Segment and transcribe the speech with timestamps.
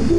[0.00, 0.16] Kembali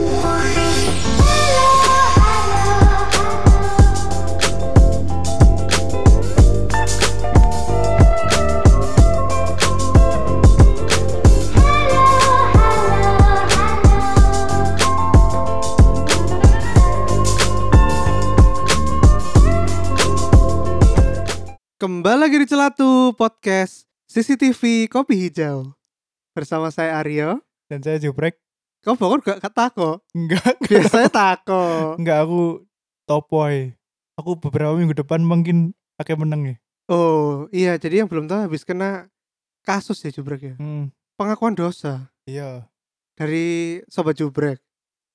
[22.22, 25.74] lagi di Celatu Podcast CCTV Kopi Hijau.
[26.38, 27.42] Bersama saya Aryo.
[27.66, 28.38] Dan saya jubrek
[28.82, 30.02] Kau bangun gak tako?
[30.18, 32.66] enggak Biasanya tako enggak aku
[33.06, 33.78] topoy.
[34.18, 36.56] Aku beberapa minggu depan mungkin pakai menang ya.
[36.90, 37.78] Oh iya.
[37.78, 39.08] Jadi yang belum tahu habis kena
[39.62, 40.56] kasus ya Jubrek ya?
[40.58, 42.10] Hmm, Pengakuan dosa.
[42.26, 42.66] Iya.
[43.14, 44.58] Dari Sobat Jubrek.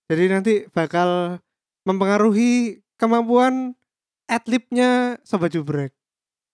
[0.06, 1.42] Jadi nanti bakal
[1.82, 3.74] mempengaruhi kemampuan
[4.30, 5.90] adlibnya Sobat Jubrek.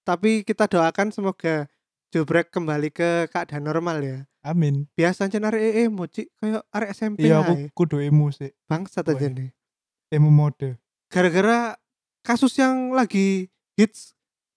[0.08, 1.68] Tapi kita doakan semoga
[2.08, 4.86] Jubrek kembali ke keadaan normal ya amin.
[4.98, 9.50] Biasanya narik EE moci kayak arek SMP iya aku kudu emu sih bangsat aja nih
[10.12, 10.76] emu mode.
[11.08, 11.74] Gara-gara
[12.20, 14.12] kasus yang lagi hits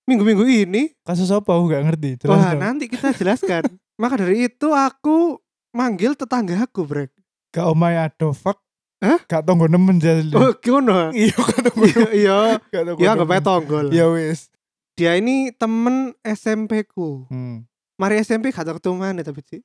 [0.06, 0.94] minggu-minggu ini.
[1.08, 1.56] Kasus apa?
[1.56, 2.10] Aku nggak ngerti.
[2.22, 2.62] Jelas wah dong.
[2.62, 3.64] nanti kita jelaskan.
[4.02, 5.40] Maka dari itu aku
[5.72, 7.12] manggil tetanggaku brek.
[7.56, 8.60] Gak omai ado fuck.
[9.04, 9.20] Hah?
[9.28, 11.12] gak tonggo nemen jadi oh gimana?
[11.16, 12.38] Iya gak tonggo iya iya.
[12.72, 13.32] Gak tonggo ya nggak nemen.
[13.32, 13.86] pakai tonggol.
[13.92, 14.52] Ya wis.
[14.96, 17.28] Dia ini temen SMP ku.
[17.32, 17.68] Hmm.
[17.96, 19.64] mari SMP gak tau ketemu mana tapi sih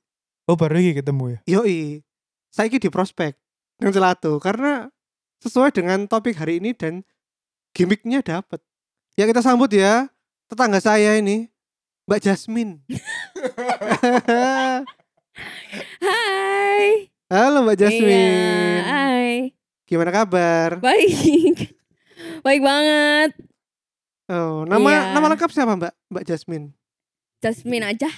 [0.51, 2.03] oh baru lagi ketemu ya yoi
[2.51, 3.39] saya di prospek
[3.79, 4.91] yang celatu karena
[5.39, 7.07] sesuai dengan topik hari ini dan
[7.71, 8.59] gimmicknya dapat
[9.15, 10.11] ya kita sambut ya
[10.51, 11.47] tetangga saya ini
[12.03, 12.83] Mbak Jasmine
[16.01, 17.07] Hai.
[17.31, 18.83] Halo Mbak Iya, Jasmine.
[18.83, 19.31] hai.
[19.87, 20.83] Gimana kabar?
[20.83, 21.71] Baik.
[22.45, 23.31] Baik banget.
[24.27, 25.01] Oh, nama Iya.
[25.15, 25.93] nama lengkap siapa Mbak?
[26.11, 26.75] Mbak Jasmine.
[27.39, 28.11] Jasmine aja.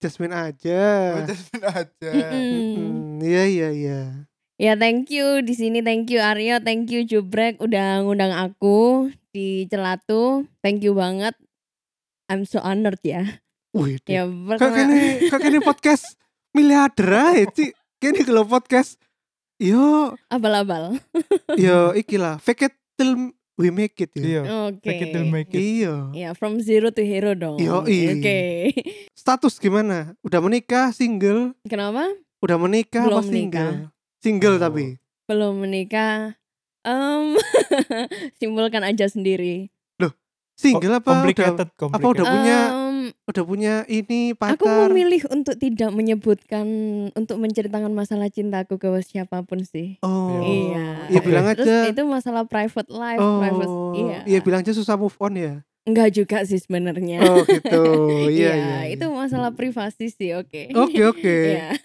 [0.00, 0.80] Jasmine aja.
[1.20, 2.76] oh, Jasmine aja Mm-mm.
[2.76, 4.00] Hmm, iya iya iya.
[4.56, 9.64] Ya thank you di sini thank you Aryo, thank you Jubrek udah ngundang aku di
[9.68, 10.44] Celatu.
[10.64, 11.36] Thank you banget.
[12.28, 13.40] I'm so honored ya.
[13.76, 16.04] Wih, Ya kok pertama kini kok kini podcast
[16.52, 17.70] miliarder aja, Ci.
[18.00, 18.96] Kini kalau podcast
[19.60, 20.96] yo abal-abal.
[21.60, 24.24] yo iki lah fake it till we make it ya.
[24.24, 24.80] iya Oke.
[24.80, 25.60] Fake it till make it.
[25.60, 25.94] Iya.
[26.16, 27.60] Ya from zero to hero dong.
[27.60, 28.16] Yoi.
[28.16, 28.40] Oke.
[29.12, 30.16] Status gimana?
[30.24, 31.52] Udah menikah, single?
[31.68, 32.08] Kenapa?
[32.40, 33.72] Udah menikah Belum apa single?
[33.76, 33.92] menikah.
[34.24, 34.62] Single Oh.
[34.64, 34.84] tapi.
[35.28, 36.40] Belum menikah.
[36.80, 37.36] Em
[38.40, 39.68] simpulkan aja sendiri.
[40.60, 42.89] Single apa udah complicated apa udah complicated punya Em,
[43.24, 44.86] udah punya ini Aku pacar?
[44.86, 46.66] memilih untuk tidak menyebutkan
[47.12, 49.98] untuk menceritakan masalah cintaku ke siapa pun sih.
[50.00, 50.40] Oh.
[50.40, 51.08] Iya.
[51.08, 51.88] Ya bilang Terus aja.
[51.88, 53.38] itu masalah private life, Oh.
[53.38, 53.72] private.
[53.94, 54.18] Iya.
[54.26, 55.54] Iya bilang aja susah move on ya.
[55.82, 57.24] Enggak juga sih sebenarnya.
[57.24, 57.82] Oh gitu.
[58.28, 58.52] Iya iya.
[58.52, 58.78] iya.
[58.92, 60.70] itu masalah privasi sih, oke.
[60.74, 61.36] Oke oke.
[61.52, 61.68] Iya.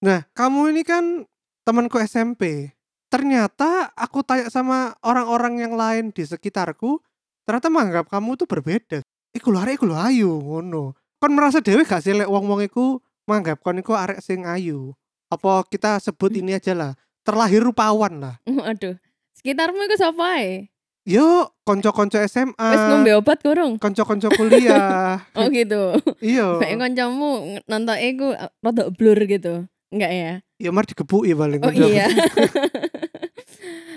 [0.00, 1.28] Nah, kamu ini kan
[1.60, 2.72] temanku SMP.
[3.12, 7.04] Ternyata aku tanya sama orang-orang yang lain di sekitarku,
[7.44, 9.04] ternyata menganggap kamu tuh berbeda.
[9.30, 10.94] Iku lho arek iku lho ayu ngono.
[11.16, 14.90] Kon merasa dewe gak sih lek wong-wong iku menganggap kon iku arek sing ayu.
[15.30, 16.92] Apa kita sebut ini aja lah,
[17.22, 18.34] terlahir rupawan lah.
[18.70, 18.98] Aduh.
[19.32, 20.66] Sekitarmu itu siapa ya?
[21.08, 23.80] Yo, konco-konco SMA, Wes ngombe obat kurung?
[23.80, 25.16] konco-konco kuliah.
[25.38, 25.96] Oh gitu.
[26.20, 26.44] iya.
[26.60, 27.28] Kayak kancamu
[27.64, 29.64] nonton iku rada blur gitu.
[29.88, 30.32] Enggak ya?
[30.60, 31.62] Ya mar digebuki paling.
[31.62, 32.04] Oh iya.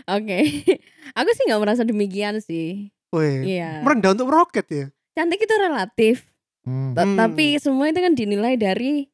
[0.06, 0.40] Oke.
[1.14, 2.90] Aku sih nggak merasa demikian sih.
[3.14, 3.84] Weh, Iya.
[3.86, 4.86] merendah untuk roket ya.
[5.14, 6.16] Cantik itu relatif.
[6.66, 6.98] Hmm.
[6.98, 7.18] Hmm.
[7.18, 9.06] Tapi semua itu kan dinilai dari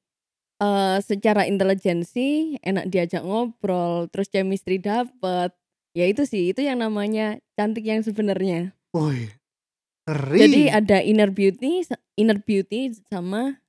[0.60, 5.56] eh secara intelijensi, enak diajak ngobrol, terus chemistry dapet.
[5.96, 8.76] Ya itu sih, itu yang namanya cantik yang sebenarnya.
[8.92, 9.32] Woi.
[10.10, 11.86] Jadi ada inner beauty,
[12.18, 13.62] inner beauty sama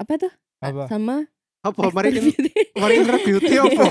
[0.00, 0.32] apa tuh?
[0.64, 1.28] apa Sama
[1.60, 2.52] apa mari beauty.
[2.76, 3.84] mari inner beauty apa?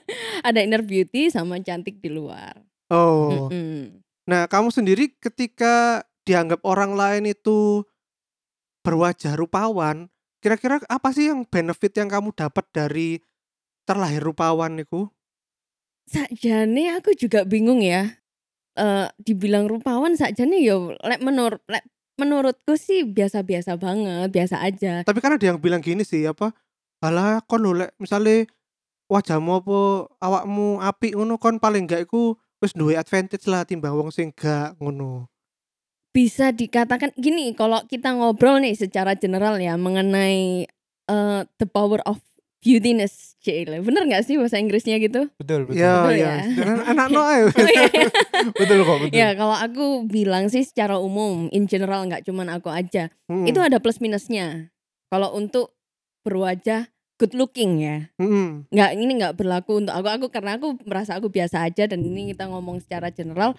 [0.48, 2.58] ada inner beauty sama cantik di luar.
[2.90, 3.50] Oh.
[3.50, 4.02] Mm-mm.
[4.26, 7.86] Nah, kamu sendiri ketika dianggap orang lain itu
[8.82, 10.10] berwajah rupawan,
[10.42, 13.22] kira-kira apa sih yang benefit yang kamu dapat dari
[13.86, 15.06] terlahir rupawan itu?
[16.10, 18.18] Sakjane aku juga bingung ya.
[18.76, 21.86] Eh dibilang rupawan sakjane yo lek menur lek
[22.20, 25.02] menurutku sih biasa-biasa banget, biasa aja.
[25.06, 26.52] Tapi kan ada yang bilang gini sih, apa?
[27.02, 28.50] Alah kon lho lek misale
[29.06, 29.78] wajahmu apa
[30.18, 34.74] awakmu apik ngono kon paling enggak iku wis duwe advantage lah timbang wong sing gak
[34.80, 35.28] ngono.
[36.16, 40.64] Bisa dikatakan gini, kalau kita ngobrol nih secara general ya mengenai
[41.06, 42.24] eh the power of
[42.64, 43.84] beautiness, Cile.
[43.84, 45.28] Bener nggak sih bahasa Inggrisnya gitu?
[45.36, 46.24] betul betul Ya, Betul ya.
[46.24, 46.36] ya.
[46.56, 47.46] Jangan anak no ayo.
[47.52, 47.86] Oh, iya.
[48.64, 52.72] betul kok betul ya kalau aku bilang sih secara umum, in general nggak cuman aku
[52.72, 53.12] aja.
[53.28, 53.44] Hmm.
[53.44, 54.72] Itu ada plus minusnya.
[55.12, 55.76] Kalau untuk
[56.26, 56.90] berwajah
[57.20, 58.08] good looking ya.
[58.18, 58.66] Mm-mm.
[58.72, 62.32] Nggak ini nggak berlaku untuk aku aku karena aku merasa aku biasa aja dan ini
[62.34, 63.52] kita ngomong secara general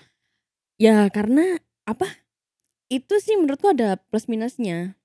[0.77, 1.57] ya karena
[1.87, 2.26] apa
[2.87, 4.95] itu sih menurutku ada plus minusnya.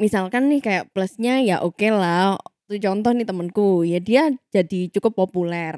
[0.00, 2.40] Misalkan nih kayak plusnya ya oke lah.
[2.64, 5.76] Tuh contoh nih temenku ya dia jadi cukup populer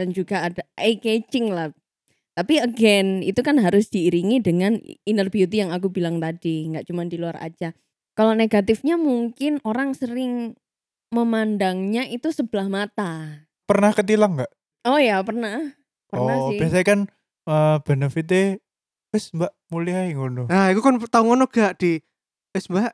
[0.00, 1.70] dan juga ada eye catching lah.
[2.36, 4.76] Tapi again itu kan harus diiringi dengan
[5.08, 7.72] inner beauty yang aku bilang tadi nggak cuma di luar aja.
[8.16, 10.56] Kalau negatifnya mungkin orang sering
[11.12, 13.44] memandangnya itu sebelah mata.
[13.68, 14.52] Pernah ketilang nggak?
[14.86, 15.74] oh ya pernah.
[16.06, 16.58] Pernah oh, sih.
[16.62, 17.00] biasanya kan
[17.50, 18.62] eh, benefitnya
[19.16, 20.44] wis Mbak mulai ngono.
[20.46, 21.98] Nah, itu kan tau ngono gak di
[22.52, 22.92] wis Mbak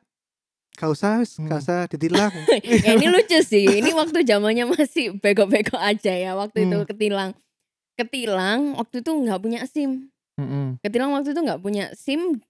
[0.72, 1.50] gak usah wis Hmm.
[1.50, 2.32] gak usah ditilang.
[2.86, 3.66] ya ini lucu sih.
[3.66, 6.88] Ini waktu zamannya masih bego-bego aja ya waktu itu Hmm.
[6.88, 7.30] ketilang.
[7.98, 10.08] Ketilang waktu itu nggak punya SIM.
[10.40, 10.80] Mm-mm.
[10.80, 12.40] Ketilang waktu itu nggak punya SIM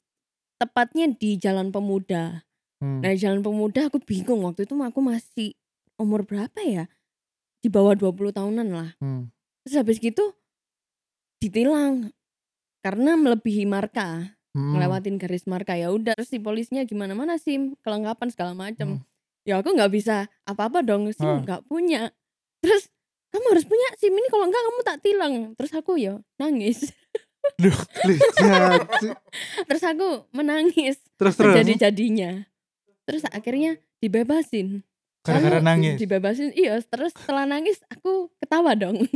[0.63, 2.47] tepatnya di Jalan Pemuda.
[2.79, 3.03] Hmm.
[3.03, 5.59] Nah, di Jalan Pemuda aku bingung waktu itu aku masih
[5.99, 6.87] umur berapa ya?
[7.59, 8.95] Di bawah 20 tahunan lah.
[9.03, 9.35] Hmm.
[9.67, 10.31] Terus habis gitu
[11.43, 12.15] ditilang
[12.83, 14.77] karena melebihi marka, Hmm.
[14.77, 19.01] ngelewatin garis marka ya udah terus si polisnya gimana mana SIM, kelengkapan segala macam.
[19.01, 19.05] Hmm.
[19.43, 21.41] Ya aku nggak bisa apa-apa dong, SIM Ah.
[21.41, 22.13] nggak punya.
[22.61, 22.93] Terus
[23.33, 25.35] kamu harus punya SIM ini kalau enggak kamu tak tilang.
[25.57, 26.85] Terus aku ya nangis.
[28.39, 29.09] Janji.
[29.67, 31.57] Terus aku menangis terus terus.
[31.59, 32.45] jadi-jadinya.
[33.09, 34.85] Terus akhirnya dibebasin.
[35.27, 35.97] Lalu nangis.
[35.97, 36.51] Dibebasin.
[36.53, 39.01] Iya, terus setelah nangis aku ketawa dong.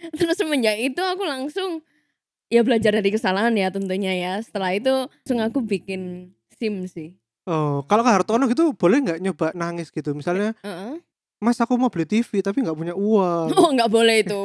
[0.18, 1.82] Terus semenjak itu aku langsung
[2.48, 4.32] ya belajar dari kesalahan ya tentunya ya.
[4.40, 7.14] Setelah itu langsung aku bikin SIM sih.
[7.48, 10.12] Oh, kalau ke Hartono gitu boleh nggak nyoba nangis gitu?
[10.12, 11.00] Misalnya, Heeh.
[11.38, 13.46] Mas aku mau beli TV tapi nggak punya uang.
[13.58, 14.42] Oh nggak boleh itu.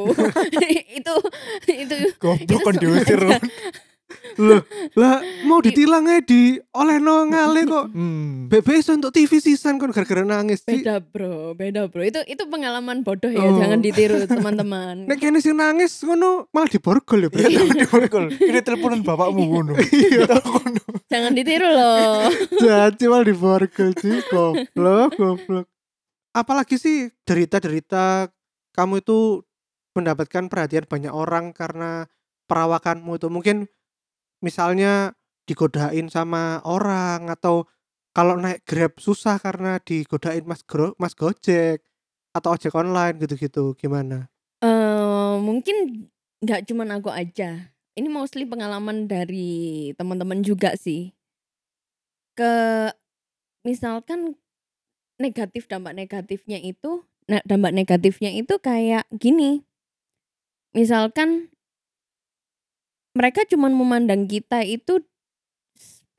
[1.02, 1.16] itu
[1.68, 3.22] itu Goblok kan Itu diusir.
[4.36, 4.62] Loh,
[5.00, 7.86] lah mau ditilang aja di oleh no ngale kok.
[7.90, 8.50] Hmm.
[8.50, 10.82] BBS untuk TV sisan kan gara-gara nangis sih.
[10.82, 12.02] beda bro, beda bro.
[12.02, 13.58] Itu itu pengalaman bodoh ya, Oh.
[13.58, 15.06] jangan ditiru teman-teman.
[15.06, 17.46] Nek kene sing nangis ngono malah diborgol ya, Bre.
[17.50, 18.26] Diborgol.
[18.34, 19.74] Ini teleponan bapakmu ngono.
[19.78, 20.26] Iya.
[20.30, 20.82] Ngono.
[21.08, 22.30] jangan ditiru loh.
[22.58, 25.66] Jaci malah diborgol sih goblok, goblok.
[26.34, 28.26] Apalagi sih derita-derita
[28.74, 29.46] kamu itu
[29.94, 32.10] mendapatkan perhatian banyak orang karena
[32.50, 33.70] perawakanmu itu mungkin
[34.44, 35.16] misalnya
[35.48, 37.68] digodain sama orang atau
[38.14, 41.82] kalau naik Grab susah karena digodain Mas Gro Mas Gojek
[42.36, 44.30] atau ojek online gitu-gitu gimana?
[44.62, 46.10] Eh mungkin
[46.44, 47.74] nggak cuman aku aja.
[47.94, 51.14] Ini mostly pengalaman dari teman-teman juga sih.
[52.34, 52.90] Ke
[53.62, 54.34] misalkan
[55.22, 59.62] negatif dampak negatifnya itu, nah dampak negatifnya itu kayak gini.
[60.74, 61.53] Misalkan
[63.14, 65.02] mereka cuman memandang kita itu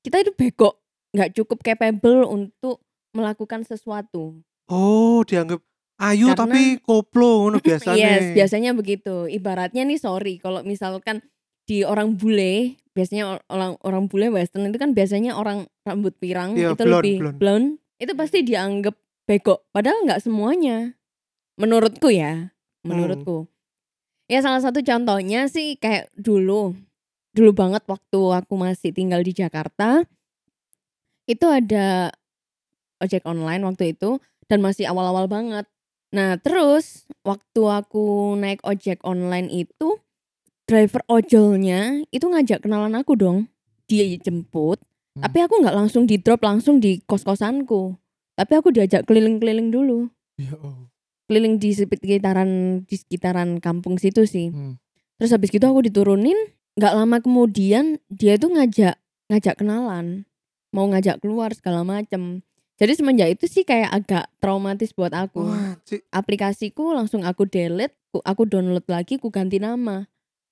[0.01, 0.79] kita itu bego,
[1.11, 4.41] nggak cukup capable untuk melakukan sesuatu.
[4.67, 5.61] Oh, dianggap
[5.97, 8.21] ayu Karena- tapi koplo ngono biasanya.
[8.21, 9.27] Yes, biasanya begitu.
[9.27, 11.25] Ibaratnya nih sorry kalau misalkan
[11.65, 16.53] di orang bule, biasanya or- orang orang bule western itu kan biasanya orang rambut pirang
[16.53, 17.39] Iya, itu blonde, lebih blonde.
[17.39, 18.93] blonde, itu pasti dianggap
[19.25, 19.65] bego.
[19.73, 20.93] Padahal nggak semuanya.
[21.57, 22.53] Menurutku ya,
[22.85, 23.47] Hmm.
[24.25, 26.73] Ya salah satu contohnya sih kayak dulu.
[27.35, 30.07] Dulu banget waktu aku masih tinggal di Jakarta.
[31.29, 32.13] Itu ada
[33.03, 35.69] ojek online waktu itu dan masih awal-awal banget.
[36.15, 39.99] Nah, terus waktu aku naik ojek online itu
[40.65, 43.51] driver ojolnya itu ngajak kenalan aku dong.
[43.91, 44.81] Dia jemput,
[45.15, 45.23] Hmm.
[45.31, 47.95] tapi aku nggak langsung di drop langsung di kos-kosanku.
[48.35, 50.11] Tapi aku diajak keliling-keliling dulu.
[50.41, 50.59] Ya.
[51.25, 52.51] Keliling di sekitaran
[52.85, 54.53] di sekitaran kampung situ sih.
[54.53, 54.77] Hmm.
[55.17, 56.37] Terus habis gitu aku diturunin,
[56.77, 58.99] nggak lama kemudian dia tuh ngajak
[59.33, 60.29] ngajak kenalan,
[60.69, 62.45] mau ngajak keluar segala macem.
[62.75, 65.47] Jadi semenjak itu sih kayak agak traumatis buat aku.
[65.47, 65.79] Wah.
[66.11, 70.05] Aplikasiku langsung aku delete, ku- aku download lagi, ku ganti nama,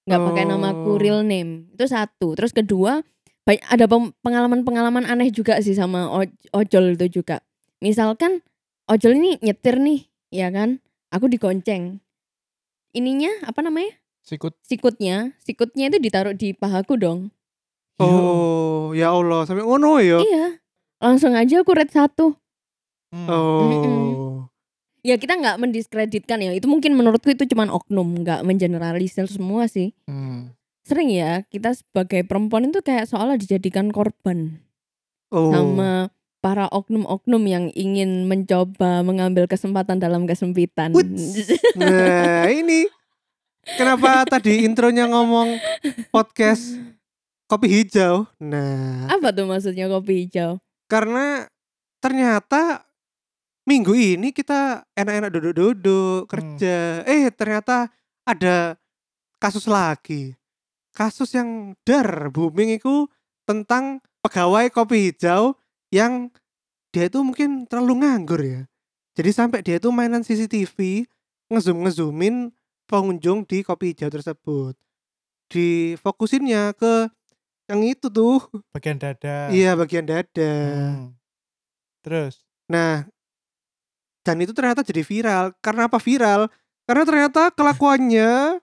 [0.07, 1.01] nggak pakai namaku Oh.
[1.03, 1.69] real name.
[1.75, 2.39] Itu satu.
[2.39, 3.03] Terus kedua,
[3.43, 3.91] banyak, ada
[4.23, 7.43] pengalaman-pengalaman aneh juga sih sama oj- ojol itu juga.
[7.83, 8.41] Misalkan
[8.87, 10.81] ojol ini nyetir nih, ya kan?
[11.13, 12.01] Aku digonceng.
[12.97, 14.01] Ininya apa namanya?
[14.23, 14.55] Sikut.
[14.63, 17.35] sikutnya, sikutnya itu ditaruh di pahaku dong.
[17.99, 20.23] Ya Oh, ya Allah, sampai ngono ya.
[20.23, 20.63] Iya.
[21.03, 22.39] Langsung aja aku red satu.
[23.11, 23.27] Hmm.
[23.27, 24.47] Oh.
[25.03, 26.55] Ya kita nggak mendiskreditkan ya.
[26.55, 29.91] Itu mungkin menurutku itu cuman oknum, nggak mengeneralisir semua sih.
[30.07, 30.55] Hmm.
[30.87, 34.63] Sering ya kita sebagai perempuan itu kayak seolah dijadikan korban
[35.35, 35.51] Oh.
[35.51, 40.91] sama para oknum-oknum yang ingin mencoba mengambil kesempatan dalam kesempitan.
[40.91, 41.47] Wits.
[41.79, 42.91] Nah, ini
[43.79, 45.55] kenapa tadi intronya ngomong
[46.11, 46.75] podcast
[47.47, 48.27] kopi hijau?
[48.43, 50.59] Nah, Apa tuh maksudnya kopi hijau?
[50.91, 51.49] karena
[52.05, 52.85] ternyata
[53.65, 57.07] minggu ini kita enak-enak duduk-duduk kerja.
[57.09, 57.89] Eh ternyata
[58.27, 58.77] ada
[59.39, 60.35] kasus lagi.
[60.93, 63.09] Kasus yang dar booming itu
[63.49, 65.57] tentang pegawai kopi hijau
[65.93, 66.33] yang
[66.91, 68.65] dia itu mungkin terlalu nganggur ya.
[69.13, 71.05] Jadi sampai dia itu mainan CCTV
[71.53, 72.49] ngezoom ngezoomin
[72.89, 74.75] pengunjung di kopi hijau tersebut.
[75.53, 77.13] Difokusinnya ke
[77.69, 78.41] yang itu tuh.
[78.73, 80.53] bagian dada Iya bagian dada.
[80.57, 81.13] Hmm.
[82.03, 83.05] terus Nah,
[84.25, 85.53] dan itu ternyata jadi viral.
[85.61, 86.49] Karena apa viral?
[86.89, 88.59] Karena ternyata kelakuannya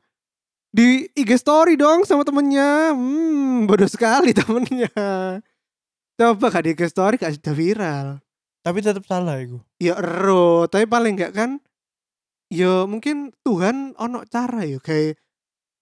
[0.73, 2.97] di IG story dong sama temennya.
[2.97, 4.89] Hmm, bodoh sekali temennya.
[6.19, 8.07] Coba gak di story gak sudah viral.
[8.59, 11.63] tapi tetap salah itu Ya ero, tapi paling enggak kan
[12.51, 15.15] ya mungkin Tuhan ono cara ya kayak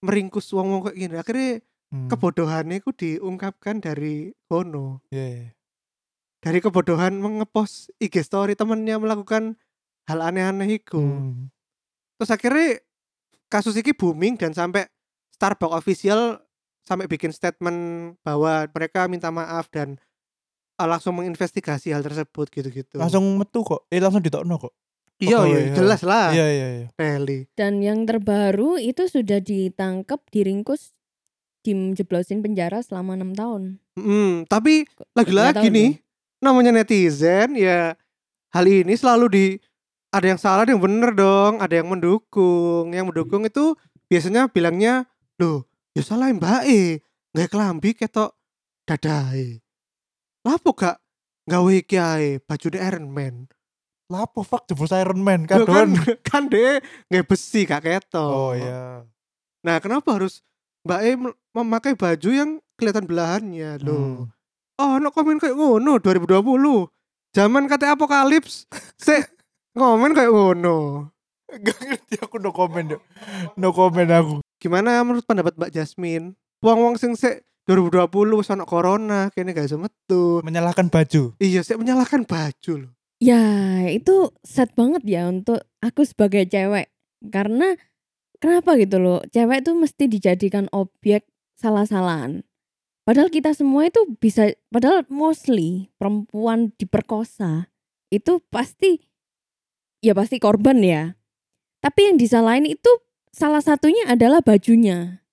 [0.06, 1.14] meringkus wong-wong kayak gini.
[1.18, 1.52] Akhirnya
[1.88, 2.04] Hmm.
[2.12, 5.00] kebodohannya itu diungkapkan dari kono.
[5.08, 5.48] Iya, iya.
[6.44, 9.56] Dari kebodohan mengepost IG story temennya melakukan
[10.04, 11.00] hal aneh-aneh itu.
[11.00, 11.48] Hmm.
[12.20, 12.84] Terus akhirnya
[13.48, 14.84] kasus ini booming dan sampai
[15.32, 16.44] Starbucks official
[16.84, 19.96] sampai bikin statement bahwa mereka minta maaf dan
[20.86, 22.94] langsung menginvestigasi hal tersebut gitu-gitu.
[23.00, 24.74] langsung metu kok eh langsung ditokno kok
[25.18, 25.74] iya, iya, ya.
[25.74, 26.30] jelas lah.
[26.30, 27.50] iya iya iya Rally.
[27.58, 30.94] Dan yang terbaru itu sudah ditangkap, diringkus,
[31.66, 33.82] dijeblosin penjara selama enam tahun.
[33.98, 34.86] Hmm, tapi
[35.18, 35.98] lagi-lagi nih
[36.38, 37.98] namanya netizen ya
[38.54, 39.46] hal ini selalu di
[40.14, 43.74] ada yang salah ada yang bener dong ada yang mendukung yang mendukung itu
[44.06, 45.04] biasanya bilangnya
[45.42, 47.02] loh ya salah mbak e
[47.34, 48.32] nggak kelambi ketok
[48.86, 49.60] dadai
[50.48, 50.96] lapo gak
[51.44, 53.34] gawe kiai baju Iron Man
[54.08, 55.92] lapo fuck jebus Iron Man kan kadon
[56.28, 56.80] kan deh
[57.12, 59.04] nggak besi gak ketok oh iya
[59.60, 60.40] nah kenapa harus
[60.88, 62.50] mbak e mem- memakai baju yang
[62.80, 64.32] kelihatan belahannya loh Hmm.
[64.78, 66.86] Oh, no komen kayak ngono 2020.
[67.34, 68.62] Zaman kata apokalips.
[68.94, 69.26] Se
[69.74, 71.10] komen kayak ngono.
[71.50, 72.98] Gak ngerti aku no yo.
[73.58, 74.38] No comment aku.
[74.62, 76.38] Gimana menurut pendapat Mbak Jasmine?
[76.62, 80.40] Wong-wong sing se 2020 wis ono corona, kene gak iso metu.
[80.40, 81.36] Menyalahkan baju.
[81.36, 82.92] Iya, sik menyalahkan baju loh.
[83.20, 86.88] Ya, itu sad banget ya untuk aku sebagai cewek.
[87.28, 87.76] Karena
[88.40, 89.20] kenapa gitu loh?
[89.28, 91.28] Cewek tuh mesti dijadikan objek
[91.60, 92.48] salah-salahan.
[93.04, 97.72] Padahal kita semua itu bisa padahal mostly perempuan diperkosa
[98.12, 99.00] itu pasti
[100.04, 101.16] ya pasti korban ya.
[101.80, 102.92] Tapi yang disalahin itu
[103.32, 105.24] salah satunya adalah bajunya.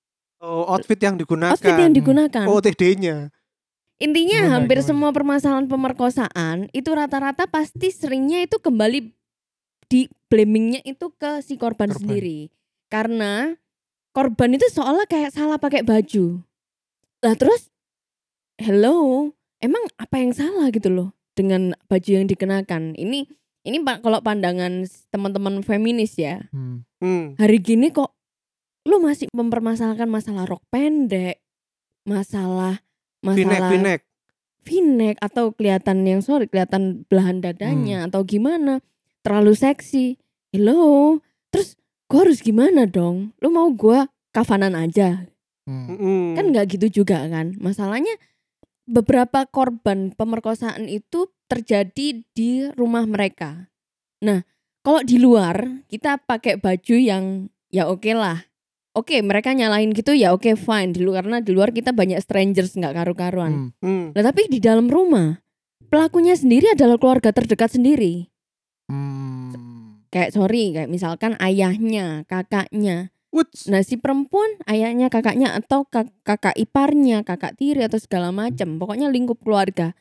[0.46, 1.58] Oh, outfit yang digunakan.
[1.58, 2.46] Outfit yang digunakan.
[2.46, 3.34] OTD-nya.
[3.98, 4.90] Intinya Gimana, hampir gimana?
[4.92, 9.10] semua permasalahan pemerkosaan itu rata-rata pasti seringnya itu kembali
[9.88, 11.98] di blamingnya itu ke si korban, Korban.
[11.98, 12.40] sendiri.
[12.92, 13.56] Karena
[14.12, 16.44] korban itu seolah kayak salah pakai baju.
[17.24, 17.72] Lah terus
[18.60, 19.32] hello,
[19.64, 23.00] emang apa yang salah gitu loh dengan baju yang dikenakan?
[23.00, 23.28] Ini
[23.66, 26.48] ini Pak kalau pandangan teman-teman feminis ya.
[26.52, 26.84] Hmm.
[27.00, 27.34] Hmm.
[27.40, 28.12] Hari gini kok
[28.86, 31.42] lu masih mempermasalahkan masalah rok pendek,
[32.06, 32.86] masalah
[33.26, 34.02] masalah V-neck.
[34.62, 38.86] v-neck atau kelihatan yang sorry kelihatan belahan dadanya atau gimana
[39.26, 40.22] terlalu seksi.
[40.54, 41.18] Hello?
[41.50, 41.74] Terus
[42.06, 43.34] gua harus gimana dong?
[43.42, 45.26] Lu mau gua kafanan aja?
[45.66, 46.38] Hmm.
[46.38, 47.58] Kan nggak gitu juga kan?
[47.58, 48.14] Masalahnya
[48.86, 53.74] beberapa korban pemerkosaan itu terjadi di rumah mereka.
[54.22, 54.46] Nah
[54.86, 58.46] kalau di luar kita pakai baju yang ya oke lah
[58.96, 62.74] oke mereka nyalain gitu ya oke fine di luar karena di luar kita banyak strangers
[62.80, 63.70] nggak karu-karuan Hmm.
[63.84, 64.06] Hmm.
[64.16, 65.40] Nah, tapi di dalam rumah
[65.88, 68.28] pelakunya sendiri adalah keluarga terdekat sendiri.
[68.90, 70.04] Hmm.
[70.12, 73.12] Kayak sorry, kayak misalkan ayahnya, kakaknya.
[73.36, 73.68] Wuts.
[73.68, 78.80] Nah, si perempuan ayahnya, kakaknya atau kak- kakak iparnya, kakak tiri atau segala macam.
[78.80, 79.92] Pokoknya lingkup keluarga.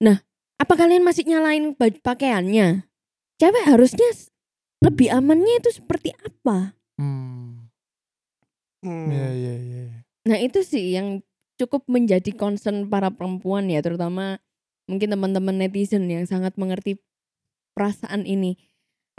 [0.00, 0.24] Nah,
[0.56, 2.88] apa kalian masih nyalain baju pakaiannya?
[3.36, 4.08] Cewek harusnya
[4.80, 6.72] lebih amannya itu seperti apa?
[6.96, 7.59] Hmm.
[8.80, 9.12] Hmm.
[9.12, 9.84] Iya iya iya.
[10.24, 11.20] Nah, itu sih yang
[11.60, 14.40] cukup menjadi concern para perempuan ya, terutama
[14.88, 16.96] mungkin teman-teman netizen yang sangat mengerti
[17.76, 18.56] perasaan ini.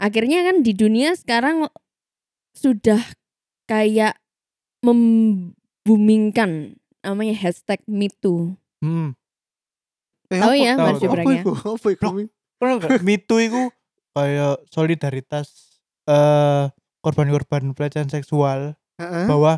[0.02, 1.70] Akhirnya kan di dunia sekarang
[2.58, 2.98] sudah
[3.70, 4.18] kayak
[4.82, 8.58] membumingkan namanya hashtag MeToo.
[8.82, 9.14] Hmm.
[10.30, 11.42] Eh, Tahu apa- ya, Mas Jubrek ya?
[11.46, 13.62] Apa gak Me Too itu
[14.14, 16.70] kayak solidaritas eh
[17.02, 19.26] korban-korban pelecehan seksual Heeh.
[19.26, 19.52] bahwa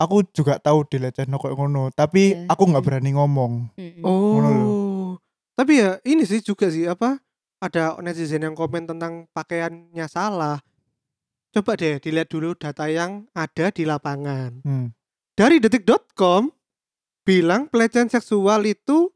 [0.00, 2.48] aku juga tahu dilecehno kok ngono, tapi Iya.
[2.48, 3.52] aku nggak berani ngomong.
[4.00, 4.50] Ngono.
[4.50, 5.10] Oh.
[5.54, 7.20] Tapi ya ini sih juga sih apa?
[7.62, 10.58] Ada netizen yang komen tentang pakaiannya salah.
[11.54, 14.58] Coba deh dilihat dulu data yang ada di lapangan.
[14.66, 14.90] Hmm.
[15.38, 16.50] Dari detik.com
[17.22, 19.14] bilang pelecehan seksual itu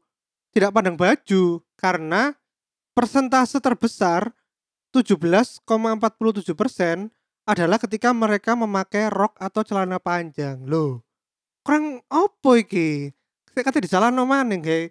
[0.55, 2.31] tidak pandang baju karena
[2.95, 4.31] persentase terbesar
[4.89, 5.61] 17,47%
[7.49, 10.61] adalah ketika mereka memakai rok atau celana panjang.
[10.69, 11.01] Loh,
[11.65, 13.09] kurang opo iki?
[13.49, 14.83] Sik kate di jalan maneh gawe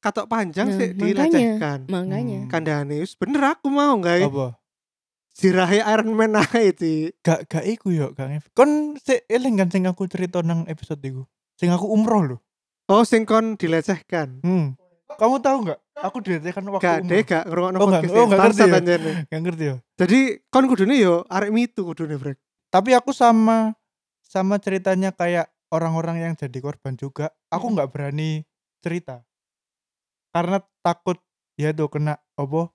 [0.00, 1.04] katok panjang Nah, sik makanya.
[1.28, 1.78] dilecehkan.
[1.90, 2.38] Makanya.
[2.46, 2.50] Hmm.
[2.50, 4.48] Kandhane wis bener aku mau gawe Apa?
[5.34, 7.12] sirahe Iron Man ae iki.
[7.20, 8.48] Gak gak iku yo, ngef.
[8.54, 11.26] Kon sik eling kan sing aku cerita nang episode iku.
[11.58, 12.36] Sing aku umroh lho.
[12.88, 14.40] Oh, sing kon dilecehkan.
[14.42, 14.74] Hmm.
[15.16, 15.78] Kamu tahu nggak?
[16.00, 17.10] Aku dilecehkan waktu Gak umroh.
[17.10, 18.14] deh, gak ngrungokno Oh, nggak- podcast.
[18.16, 19.22] oh, nggak ngerti ya?
[19.26, 19.76] Gak ngerti ya.
[19.98, 22.38] Jadi kon kudune yo arek mitu kudune, Brek.
[22.68, 23.74] Tapi aku sama
[24.22, 27.34] sama ceritanya kayak orang-orang yang jadi korban juga.
[27.48, 27.74] Aku Hmm.
[27.76, 28.46] nggak berani
[28.78, 29.26] cerita.
[30.30, 31.18] Karena takut
[31.54, 32.70] ya tuh kena apa?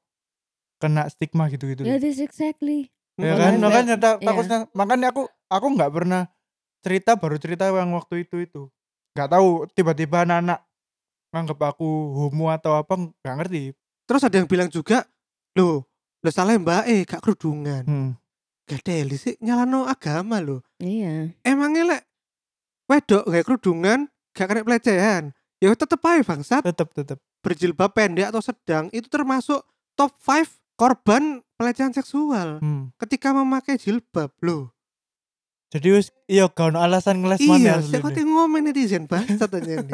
[0.77, 1.81] Kena stigma gitu-gitu.
[1.81, 2.91] Ya this exactly.
[3.15, 4.27] ya kan Makanya- makanya ta- iya.
[4.27, 6.27] takutnya makanya aku aku nggak pernah
[6.83, 8.67] cerita baru cerita yang waktu itu itu
[9.15, 10.59] nggak tahu tiba-tiba anak-anak
[11.35, 13.63] nganggap aku homo atau apa nggak ngerti
[14.05, 15.01] Terus ada yang bilang juga,
[15.57, 15.89] "Loh,
[16.21, 18.11] lo salah mbak eh gak kerudungan." hmm.
[18.65, 20.65] Gak deli sih nyalano agama lo.
[20.81, 21.37] Iya.
[21.45, 22.03] Emangnya lek
[22.89, 25.23] wedok gak kerudungan gak kena pelecehan.
[25.61, 29.61] Ya tetep aja bangsat tetep tetep berjilbab pendek atau sedang itu termasuk
[29.93, 32.91] top 5 korban pelecehan seksual hmm.
[32.99, 34.75] ketika memakai jilbab loh.
[35.71, 39.81] jadi wis iya gak ono alasan ngeles Iya, mana saya kok ngomong netizen bangsat aja
[39.87, 39.93] nih.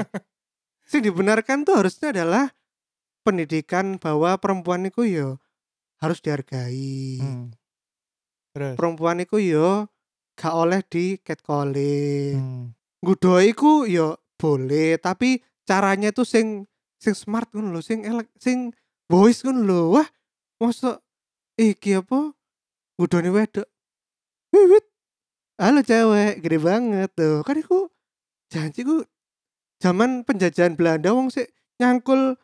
[0.92, 2.52] Sing dibenarkan tuh harusnya adalah
[3.24, 5.40] pendidikan bahwa perempuan itu yo
[6.04, 7.24] harus dihargai.
[7.24, 7.56] hmm.
[8.52, 9.88] terus Perempuan itu yo
[10.36, 12.36] gak oleh di catcalling.
[12.36, 12.66] hmm.
[13.00, 16.68] Gudo iku yo boleh, tapi caranya tuh sing
[17.00, 18.76] sing smart ngono lho, sing elek, sing
[19.08, 19.82] voice ngono lho.
[19.96, 20.08] Wah,
[20.60, 21.00] mosok
[21.56, 22.36] iki apa?
[23.00, 23.66] Gudone wedok.
[24.52, 24.86] Wiwit.
[25.56, 27.48] Halo cewek, gede banget tuh.
[27.48, 27.88] Kan iku
[28.52, 29.08] janji ku
[29.82, 31.50] zaman penjajahan Belanda wong sik
[31.82, 32.38] nyangkul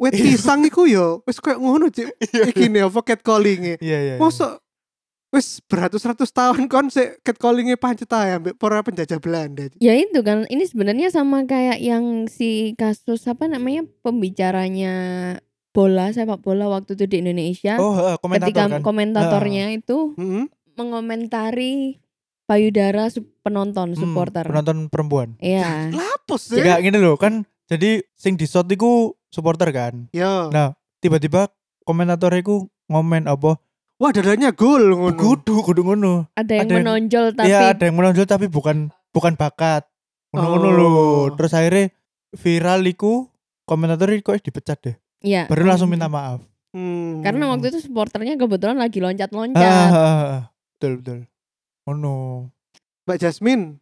[0.00, 0.24] wit Iya.
[0.32, 2.08] pisang iku yo wis koyo ngono cik.
[2.56, 4.14] Iki nih apa catcalling iya iya iya.
[4.16, 4.64] Mosok
[5.30, 9.68] wis beratus-ratus tahun kon sik catcalling pancet ae ambek para penjajah Belanda.
[9.68, 9.76] Cik.
[9.78, 14.94] Ya itu kan ini sebenarnya sama kayak yang si kasus apa namanya pembicaranya
[15.70, 20.50] bola sepak bola waktu itu di Indonesia oh heeh, komentator ketika kan komentatornya itu Mm-mm.
[20.74, 22.02] mengomentari
[22.50, 23.06] payudara
[23.40, 24.42] penonton Hmm, supporter.
[24.42, 25.86] penonton perempuan Iya.
[25.88, 26.58] Lapus sih.
[26.58, 30.50] Enggak gini loh kan jadi sing di shot iku supporter kan Yo.
[30.50, 30.74] Nah.
[30.98, 31.46] tiba-tiba
[31.80, 33.54] komentator iku ngomen apa
[33.96, 35.14] Wah dadanya gol ngono.
[35.14, 38.76] kudu kudu ngono Ada yang Ada yang- menonjol tapi Iya ada yang menonjol tapi bukan
[39.10, 39.84] bukan bakat.
[40.30, 40.72] Ngono-ngono Oh.
[40.72, 40.94] lho.
[41.34, 41.84] Terus akhirnya
[42.32, 43.28] viral iku
[43.62, 44.96] komentator kok dipecat deh.
[45.20, 45.46] Iya.
[45.46, 46.40] Baru langsung minta maaf.
[46.70, 47.20] Hmm.
[47.20, 49.58] Karena waktu itu supporternya kebetulan lagi loncat-loncat.
[49.60, 50.42] ah, ah, ah.
[50.72, 51.18] betul betul.
[51.88, 52.48] Oh no.
[53.08, 53.80] Mbak Jasmine,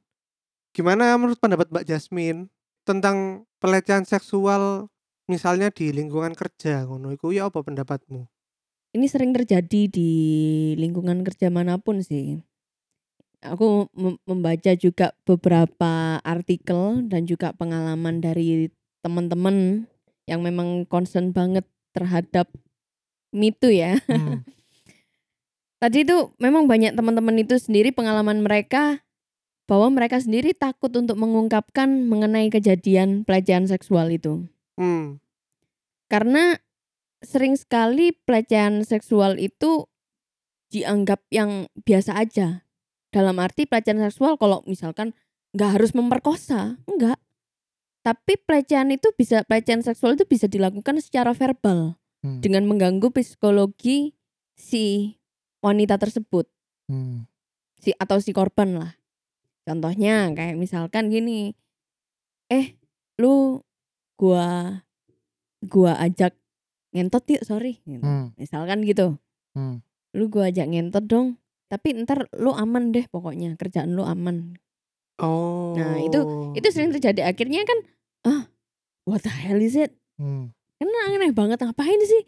[0.70, 2.48] gimana menurut pendapat Mbak Jasmine
[2.86, 4.88] tentang pelecehan seksual
[5.28, 8.24] misalnya di lingkungan kerja ngono iku ya apa pendapatmu?
[8.96, 10.10] Ini sering terjadi di
[10.80, 12.40] lingkungan kerja mana pun sih.
[13.44, 18.72] Aku mem- membaca juga beberapa artikel dan juga pengalaman dari
[19.04, 19.86] teman-teman
[20.26, 22.48] yang memang concern banget terhadap
[23.30, 24.00] mitu ya.
[24.08, 24.42] Hmm.
[25.78, 29.06] Tadi itu memang banyak teman-teman itu sendiri pengalaman mereka
[29.68, 34.48] bahwa mereka sendiri takut untuk mengungkapkan mengenai kejadian pelecehan seksual itu.
[34.74, 35.22] Hmm.
[36.10, 36.58] Karena
[37.22, 39.86] sering sekali pelecehan seksual itu
[40.72, 42.66] dianggap yang biasa aja.
[43.14, 45.14] Dalam arti pelecehan seksual kalau misalkan
[45.54, 47.20] nggak harus memperkosa, enggak.
[48.02, 52.42] Tapi pelecehan itu bisa pelecehan seksual itu bisa dilakukan secara verbal Hmm.
[52.42, 54.18] dengan mengganggu psikologi
[54.58, 55.17] si
[55.60, 56.46] wanita tersebut.
[56.88, 57.28] Hmm.
[57.78, 58.92] si atau si korban lah.
[59.62, 61.54] Contohnya kayak misalkan gini,
[62.50, 62.74] eh
[63.22, 63.62] lu
[64.18, 64.80] gua
[65.62, 66.34] gua ajak
[66.90, 68.02] ngentot yuk sorry, gitu.
[68.02, 68.34] Hmm.
[68.34, 69.20] misalkan gitu,
[69.54, 69.84] Hmm.
[70.16, 71.36] lu gua ajak ngentot dong,
[71.70, 74.58] tapi ntar lu aman deh pokoknya kerjaan lu aman.
[75.20, 75.76] Oh.
[75.76, 76.00] Nah,
[76.56, 77.78] Itu sering terjadi akhirnya kan,
[78.26, 78.42] ah
[79.06, 79.94] what the hell is it?
[80.18, 80.50] Hmm.
[80.80, 82.22] Kan aneh banget ngapain sih?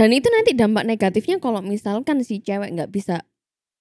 [0.00, 3.20] Dan itu nanti dampak negatifnya kalau misalkan si cewek nggak bisa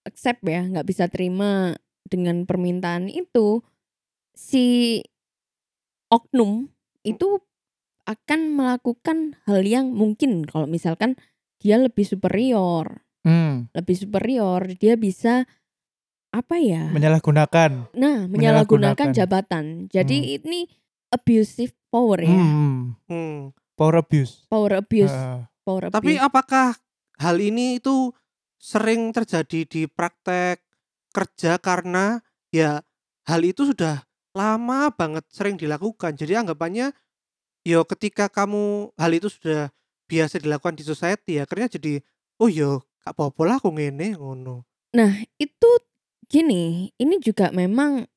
[0.03, 3.63] accept ya, nggak bisa terima dengan permintaan itu,
[4.35, 4.99] si
[6.11, 6.67] oknum
[7.07, 7.39] itu
[8.03, 11.15] akan melakukan hal yang mungkin kalau misalkan
[11.63, 13.71] dia lebih superior, Hmm.
[13.71, 15.47] lebih superior, dia bisa
[16.35, 16.91] apa ya?
[16.91, 17.95] Menyalahgunakan.
[17.95, 18.27] Nah, menyalahgunakan.
[18.27, 19.63] menyalahgunakan jabatan.
[19.87, 20.67] Jadi ini
[21.15, 22.99] abusive power ya, Hmm.
[23.07, 23.55] Hmm.
[23.79, 24.43] Power abuse.
[24.51, 25.47] power abuse, Ah.
[25.63, 25.95] Power abuse.
[25.99, 26.77] Tapi apakah
[27.19, 28.11] hal ini itu
[28.59, 30.59] sering terjadi di praktek
[31.15, 32.19] kerja karena
[32.51, 32.83] ya
[33.25, 34.03] hal itu sudah
[34.35, 36.15] lama banget sering dilakukan.
[36.15, 36.91] Jadi anggapannya
[37.67, 39.71] yo ketika kamu hal itu sudah
[40.09, 42.01] biasa dilakukan di society akhirnya jadi
[42.41, 45.69] oh yo gak apa-apa lah aku ngene ngono Nah, itu
[46.25, 48.09] gini, ini juga memang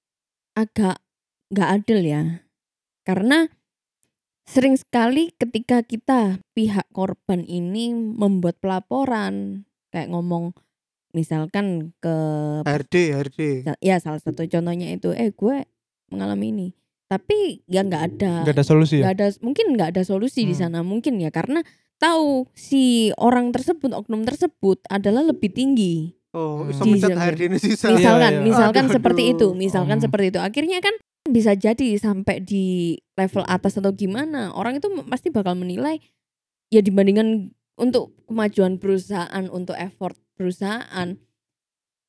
[0.56, 1.04] agak
[1.52, 2.22] nggak adil ya.
[3.04, 3.44] Karena
[4.42, 10.50] sering sekali ketika kita pihak korban ini membuat pelaporan kayak ngomong
[11.10, 12.16] misalkan ke
[12.64, 13.40] HRD HRD
[13.78, 15.64] ya salah satu contohnya itu eh gue
[16.08, 16.68] mengalami ini.
[17.06, 19.04] Tapi ya nggak ada Gak ada solusi ya?
[19.04, 20.62] nggak ada mungkin nggak ada solusi di Hmm.
[20.64, 21.60] sana mungkin ya karena
[21.96, 26.72] tahu si orang tersebut oknum tersebut adalah lebih tinggi oh Hmm.
[26.72, 29.32] iso mencet Di- HRD ini sisa Iya, misalkan misalkan Aduh, seperti aduh.
[29.36, 30.04] itu misalkan Hmm.
[30.08, 30.94] seperti itu akhirnya kan
[31.28, 36.02] bisa jadi sampai di level atas atau gimana orang itu pasti bakal menilai
[36.74, 41.14] ya dibandingkan untuk kemajuan perusahaan untuk effort perusahaan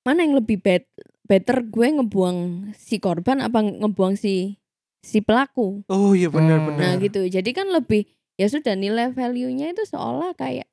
[0.04, 0.89] mana yang lebih bet-
[1.23, 4.58] better gue ngebuang si korban apa ngebuang si
[5.04, 6.67] si pelaku oh iya benar Hmm.
[6.73, 7.21] benar Nah gitu.
[7.28, 10.67] Jadi kan lebih ya sudah nilai value-nya itu seolah kayak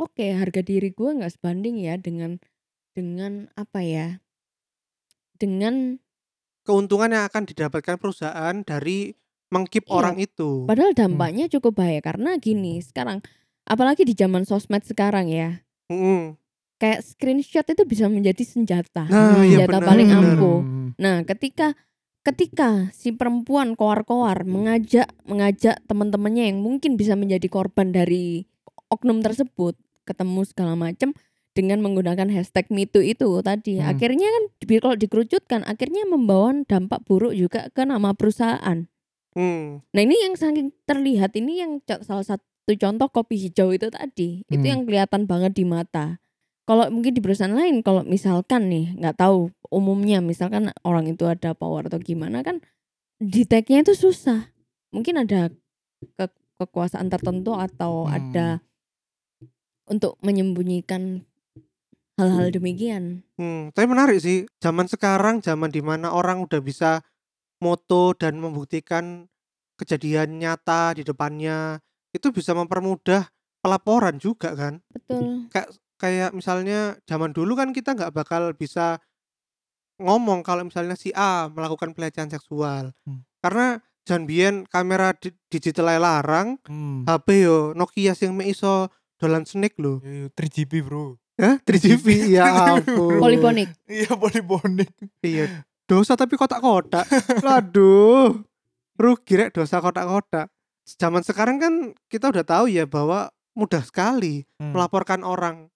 [0.00, 2.38] oke harga diri gue nggak sebanding ya dengan
[2.94, 4.22] dengan apa ya?
[5.34, 5.98] Dengan
[6.64, 9.12] keuntungan yang akan didapatkan perusahaan dari
[9.52, 9.92] mengkip Iya.
[9.94, 13.20] orang itu padahal dampaknya cukup bahaya karena gini sekarang
[13.64, 16.34] apalagi di zaman sosmed sekarang ya Mm-mm.
[16.76, 19.06] kayak screenshot itu bisa menjadi senjata.
[19.06, 20.24] nah iya senjata benar paling benar.
[20.34, 20.58] ampuh.
[20.60, 20.88] Hmm.
[20.96, 21.76] Nah, ketika
[22.24, 28.48] ketika si perempuan koar-koar mengajak mengajak teman-temannya yang mungkin bisa menjadi korban dari
[28.88, 31.12] oknum tersebut ketemu segala macam
[31.54, 33.78] dengan menggunakan hashtag MeToo itu tadi.
[33.78, 33.94] Hmm.
[33.94, 34.44] Akhirnya kan
[34.82, 38.90] kalau dikerucutkan akhirnya membawa dampak buruk juga ke nama perusahaan.
[39.34, 39.82] Hmm.
[39.94, 44.42] Nah, ini yang saking terlihat ini yang salah satu contoh kopi hijau itu tadi.
[44.50, 44.70] Itu Hmm.
[44.70, 46.18] yang kelihatan banget di mata.
[46.64, 51.52] Kalau mungkin di perusahaan lain kalau misalkan nih nggak tahu umumnya misalkan orang itu ada
[51.52, 52.64] power atau gimana kan
[53.20, 54.48] di tag-nya itu susah.
[54.88, 55.52] Mungkin ada
[56.16, 58.16] ke- kekuasaan tertentu atau Hmm.
[58.16, 58.46] ada
[59.84, 61.28] untuk menyembunyikan
[62.14, 63.22] hal-hal demikian.
[63.34, 64.46] Hmm, tapi menarik sih.
[64.62, 67.02] Zaman sekarang, zaman di mana orang udah bisa
[67.58, 69.26] moto dan membuktikan
[69.74, 71.82] kejadian nyata di depannya,
[72.14, 73.26] itu bisa mempermudah
[73.58, 74.78] pelaporan juga kan.
[74.92, 75.50] Betul.
[75.50, 79.00] Kayak kayak misalnya zaman dulu kan kita nggak bakal bisa
[80.02, 82.90] ngomong kalau misalnya si A melakukan pelecehan seksual.
[83.06, 83.22] Hmm.
[83.38, 87.06] Karena jan biyen kamera di- digital larang, Hmm.
[87.08, 89.78] HP yo Nokia sing mek iso dolan snake.
[89.78, 91.16] Eh, 3GP bro.
[91.34, 91.58] Hah?
[91.60, 93.18] 3GP ya ampun.
[93.18, 93.68] Poliponik.
[93.84, 94.90] Iya poliponik.
[95.18, 97.04] Iya, dosa tapi kotak-kotak.
[97.40, 98.38] Waduh.
[98.94, 100.46] Rugi rek dosa kotak-kotak.
[100.86, 101.74] Zaman sekarang kan
[102.06, 104.70] kita udah tahu ya bahwa mudah sekali Hmm.
[104.70, 105.66] melaporkan orang.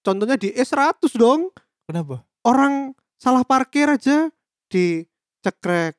[0.00, 1.50] Contohnya di E100 dong.
[1.84, 2.22] Kenapa?
[2.42, 4.30] Orang salah parkir aja
[4.68, 5.98] dicekrek.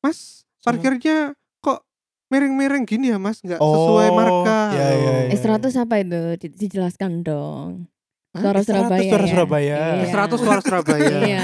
[0.00, 1.82] Mas, Sama- parkirnya kok
[2.28, 3.42] miring-miring gini ya mas?
[3.42, 4.58] Nggak sesuai Oh, marka.
[4.70, 5.34] iya, iya, iya.
[5.34, 6.20] S100 apa itu?
[6.38, 7.90] Di- Dijelaskan dong.
[8.30, 9.02] Suara S100 Surabaya.
[9.10, 9.30] suara ya?
[9.34, 9.78] Surabaya.
[9.98, 10.04] Iya.
[10.06, 11.18] E100 suara Surabaya.
[11.30, 11.42] Iya.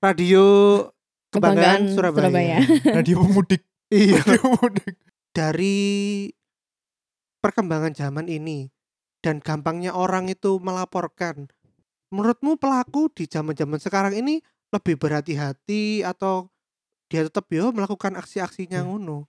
[0.00, 0.44] Radio
[1.28, 2.24] Kebanggaan Kebanggaan Surabaya.
[2.24, 2.58] Surabaya.
[3.02, 3.62] Radio pemudik.
[3.92, 4.18] iya.
[4.24, 4.94] Radio pemudik.
[5.34, 5.76] dari
[7.38, 8.70] perkembangan zaman ini
[9.20, 11.50] dan gampangnya orang itu melaporkan.
[12.08, 14.38] Menurutmu pelaku di zaman-zaman sekarang ini
[14.70, 16.48] lebih berhati-hati atau
[17.10, 18.86] dia tetap yo melakukan aksi-aksinya Ya.
[18.86, 19.26] ngono?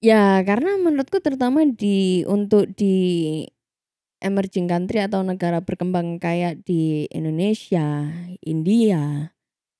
[0.00, 2.94] Ya, karena menurutku terutama di untuk di
[4.26, 8.10] emerging country atau negara berkembang kayak di Indonesia,
[8.42, 9.30] India,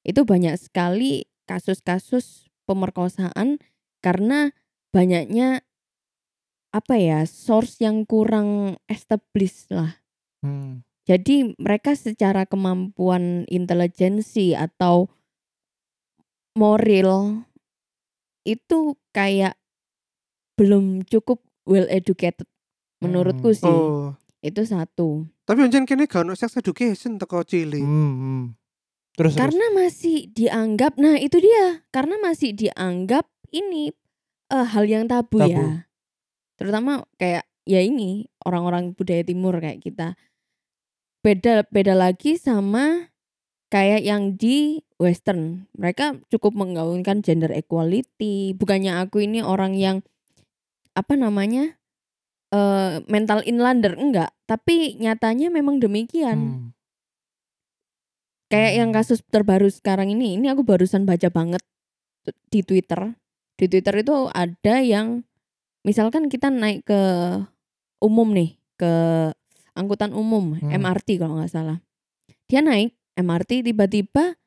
[0.06, 3.58] itu banyak sekali kasus-kasus pemerkosaan
[3.98, 4.54] karena
[4.94, 5.66] banyaknya
[6.70, 9.98] apa ya, source yang kurang established lah.
[10.46, 10.86] Hmm.
[11.06, 15.06] Jadi mereka secara kemampuan intelijensi atau
[16.58, 17.46] moral
[18.42, 19.54] itu kayak
[20.56, 22.48] belum cukup well educated
[22.98, 23.60] menurutku Hmm.
[23.60, 23.76] sih.
[23.76, 25.26] Oh, Itu satu.
[25.46, 27.82] tapi anjen kene gak ono sex education teko cilik.
[27.82, 28.42] Hmm, hmm.
[29.16, 29.42] Terus terus.
[29.42, 33.94] Karena masih dianggap nah itu dia, karena masih dianggap ini
[34.52, 35.54] eh, hal yang tabu, Tabu.
[35.54, 35.88] ya.
[36.60, 40.14] Terutama kayak ya ini orang-orang budaya timur kayak kita.
[41.24, 43.10] Beda beda lagi sama
[43.70, 45.66] kayak yang di western.
[45.74, 48.54] Mereka cukup menggaungkan gender equality.
[48.54, 50.06] Bukannya aku ini orang yang
[50.96, 51.76] apa namanya?
[52.54, 56.38] Eh mental inlander enggak, tapi nyatanya memang demikian.
[56.38, 56.66] Hmm.
[58.46, 58.98] Kayak yang Hmm.
[59.02, 61.62] kasus terbaru sekarang ini, ini aku barusan baca banget
[62.22, 63.18] tu- di Twitter.
[63.58, 65.26] Di Twitter itu ada yang
[65.82, 67.00] misalkan kita naik ke
[67.98, 68.92] umum nih, ke
[69.74, 70.70] angkutan umum, Hmm.
[70.70, 71.82] MRT kalau nggak salah.
[72.46, 74.38] Dia naik MRT tiba-tiba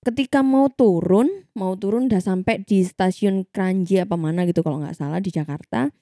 [0.00, 4.96] ketika mau turun, mau turun udah sampai di stasiun Kranji apa mana gitu kalau nggak
[4.96, 5.92] salah di Jakarta.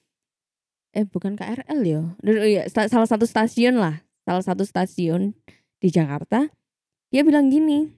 [0.91, 2.01] Eh bukan KRL ya.
[2.45, 5.37] Ya salah satu stasiun lah, salah satu stasiun
[5.77, 6.49] di Jakarta.
[7.09, 7.89] Dia bilang gini,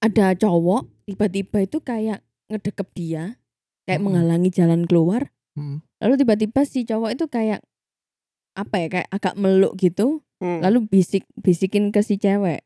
[0.00, 3.38] ada cowok tiba-tiba itu kayak ngedekep dia,
[3.86, 4.06] kayak Mm-mm.
[4.10, 5.30] menghalangi jalan keluar.
[5.58, 5.82] Mm.
[6.00, 7.60] Lalu tiba-tiba si cowok itu kayak
[8.56, 10.64] apa ya kayak agak meluk gitu, Hmm.
[10.64, 12.64] lalu bisik bisikin ke si cewek,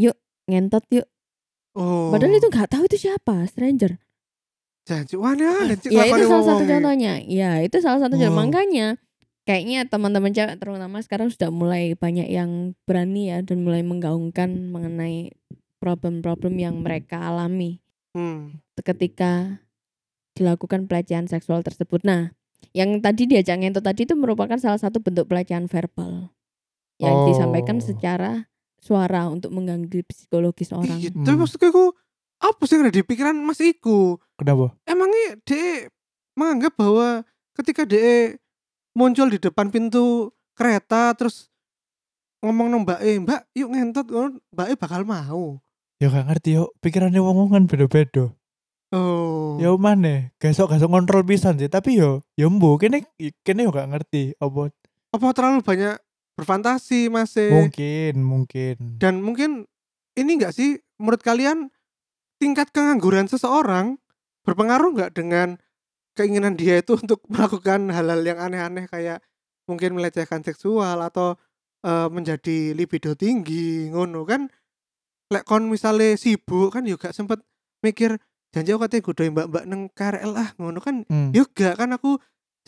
[0.00, 0.16] yuk
[0.48, 1.04] ngentot yuk.
[1.76, 2.08] oh.
[2.08, 4.00] Padahal itu nggak tahu itu siapa, stranger.
[5.92, 7.12] Ya itu salah satu contohnya.
[7.22, 8.32] Ya itu salah satu contoh.
[8.32, 8.40] Wow.
[8.48, 8.86] Makanya
[9.44, 15.32] kayaknya teman-teman cewek terutama sekarang sudah mulai banyak yang berani ya dan mulai menggaungkan mengenai
[15.78, 17.80] problem-problem yang mereka alami
[18.12, 18.58] Hmm.
[18.82, 19.62] ketika
[20.34, 22.02] dilakukan pelecehan seksual tersebut.
[22.02, 22.32] Nah,
[22.72, 26.32] yang tadi diajak ngentot tadi itu merupakan salah satu bentuk pelecehan verbal
[26.98, 27.84] yang disampaikan Oh.
[27.84, 28.32] secara
[28.78, 30.98] suara untuk mengganggu psikologis orang.
[30.98, 31.38] Tapi Hmm.
[31.38, 31.84] maksudku iku
[32.38, 34.18] apa sih ada di pikiran Mas Iku?
[34.38, 34.74] Kenapa?
[34.86, 35.90] Emangnya dia
[36.38, 37.26] menganggap bahwa
[37.58, 38.38] ketika dia
[38.94, 41.50] muncul di depan pintu kereta terus
[42.42, 44.06] ngomong nang Mbak E, Mbak yuk ngentot,
[44.54, 45.58] Mbak E bakal mau.
[45.98, 48.30] Ya gak ngerti yo, pikirannya wong kan beda-beda.
[48.94, 49.58] Oh.
[49.58, 50.30] Ya mana?
[50.38, 53.04] Gasok-gasok kontrol pisan sih, tapi yo yo mbu kene
[53.42, 54.70] kene yo gak ngerti apa
[55.12, 55.98] Apa terlalu banyak
[56.38, 57.50] berfantasi Mas E?
[57.50, 58.74] mungkin mungkin.
[59.02, 59.66] Dan mungkin
[60.14, 61.74] ini enggak sih menurut kalian
[62.38, 63.98] tingkat pengangguran seseorang
[64.46, 65.58] berpengaruh nggak dengan
[66.14, 69.22] keinginan dia itu untuk melakukan hal-hal yang aneh-aneh kayak
[69.68, 71.36] mungkin melecehkan seksual atau
[71.84, 74.48] eh, menjadi libido tinggi ngono kan
[75.28, 77.44] lek kon misale sibuk kan juga sempet
[77.84, 78.16] mikir
[78.48, 81.36] janji aku katanya gudoin mbak-mbak neng KRL ah ngono kan Hmm.
[81.36, 82.16] juga kan aku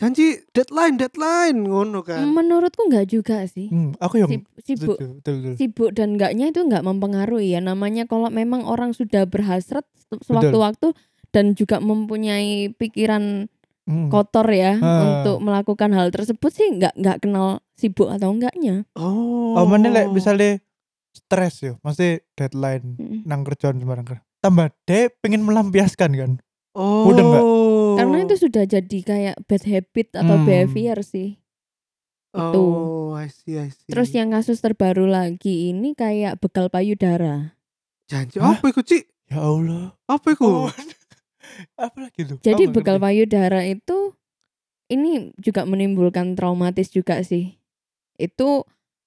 [0.01, 3.69] janji deadline deadline ngono kan Menurutku nggak juga sih.
[3.69, 5.53] Hmm, aku yang Sib- sibuk betul, betul, betul.
[5.55, 10.97] sibuk dan enggaknya itu enggak mempengaruhi ya namanya kalau memang orang sudah berhasrat se- sewaktu-waktu
[11.29, 13.45] dan juga mempunyai pikiran
[13.81, 14.09] Hmm.
[14.09, 15.01] kotor ya Ah.
[15.21, 20.09] untuk melakukan hal tersebut sih enggak enggak kenal sibuk atau enggaknya oh Oh, mana lek
[20.09, 20.61] misalnya
[21.11, 23.25] stres yo, masih deadline Mm.
[23.25, 24.07] nang kerjaan sembarang.
[24.39, 26.31] Tambah deh pengen melampiaskan kan.
[26.71, 27.43] oh Udah nggak?
[28.01, 30.45] Karena itu sudah jadi kayak bad habit atau Hmm.
[30.45, 31.37] behavior sih
[32.31, 32.63] itu.
[32.63, 37.53] oh I see I see terus yang kasus terbaru lagi ini kayak bekal payudara
[38.05, 38.55] janji Hah?
[38.55, 39.03] apa iku Ci?
[39.27, 39.95] Ya Allah.
[40.05, 40.67] apa iku Oh,
[41.77, 42.37] apa lagi tuh?
[42.39, 43.05] jadi nggak bekal ngerti.
[43.05, 43.97] payudara itu
[44.87, 47.55] ini juga menimbulkan traumatis juga sih
[48.15, 48.49] itu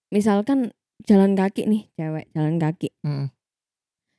[0.09, 3.29] misalkan jalan kaki nih cewek jalan kaki Mm.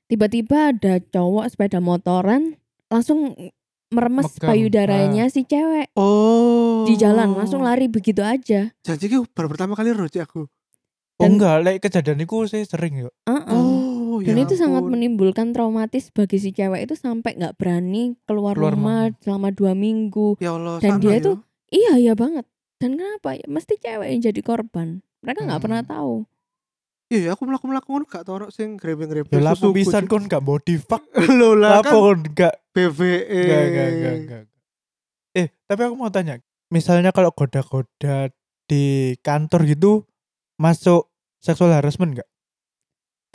[0.05, 2.57] tiba-tiba ada cowok sepeda motoran
[2.87, 3.33] langsung
[3.95, 4.49] meremes Megang.
[4.49, 9.89] payudaranya si cewek oh di jalan langsung lari begitu aja janji ki baru pertama kali
[9.89, 10.51] roji aku
[11.15, 13.09] Oh Dan- enggak, lek kejadian itu saya sering yo.
[13.23, 13.47] Uh-uh.
[13.47, 14.91] oh dan ya itu sangat ampun.
[14.91, 19.23] menimbulkan traumatis bagi si cewek itu sampai nggak berani keluar, Keluar rumah rumah.
[19.23, 21.17] selama dua minggu ya Allah dan dia ya.
[21.17, 21.31] itu
[21.69, 22.43] iya iya banget
[22.75, 24.87] dan kenapa ya mesti cewek yang jadi korban
[25.21, 25.65] mereka nggak Hmm.
[25.65, 26.15] pernah tahu
[27.07, 30.41] iya aku melakukan melakukan gak tau orang sing grebe grebe Ya lapo pisan kon gak
[30.41, 31.05] body fuck.
[31.39, 34.43] lo lah Lapo kan kon gak BVE Enggak, enggak, enggak, enggak.
[35.35, 36.39] Eh, tapi aku mau tanya.
[36.71, 38.31] Misalnya kalau goda-goda
[38.65, 39.91] di kantor gitu
[40.57, 41.07] masuk
[41.39, 42.29] sexual harassment enggak?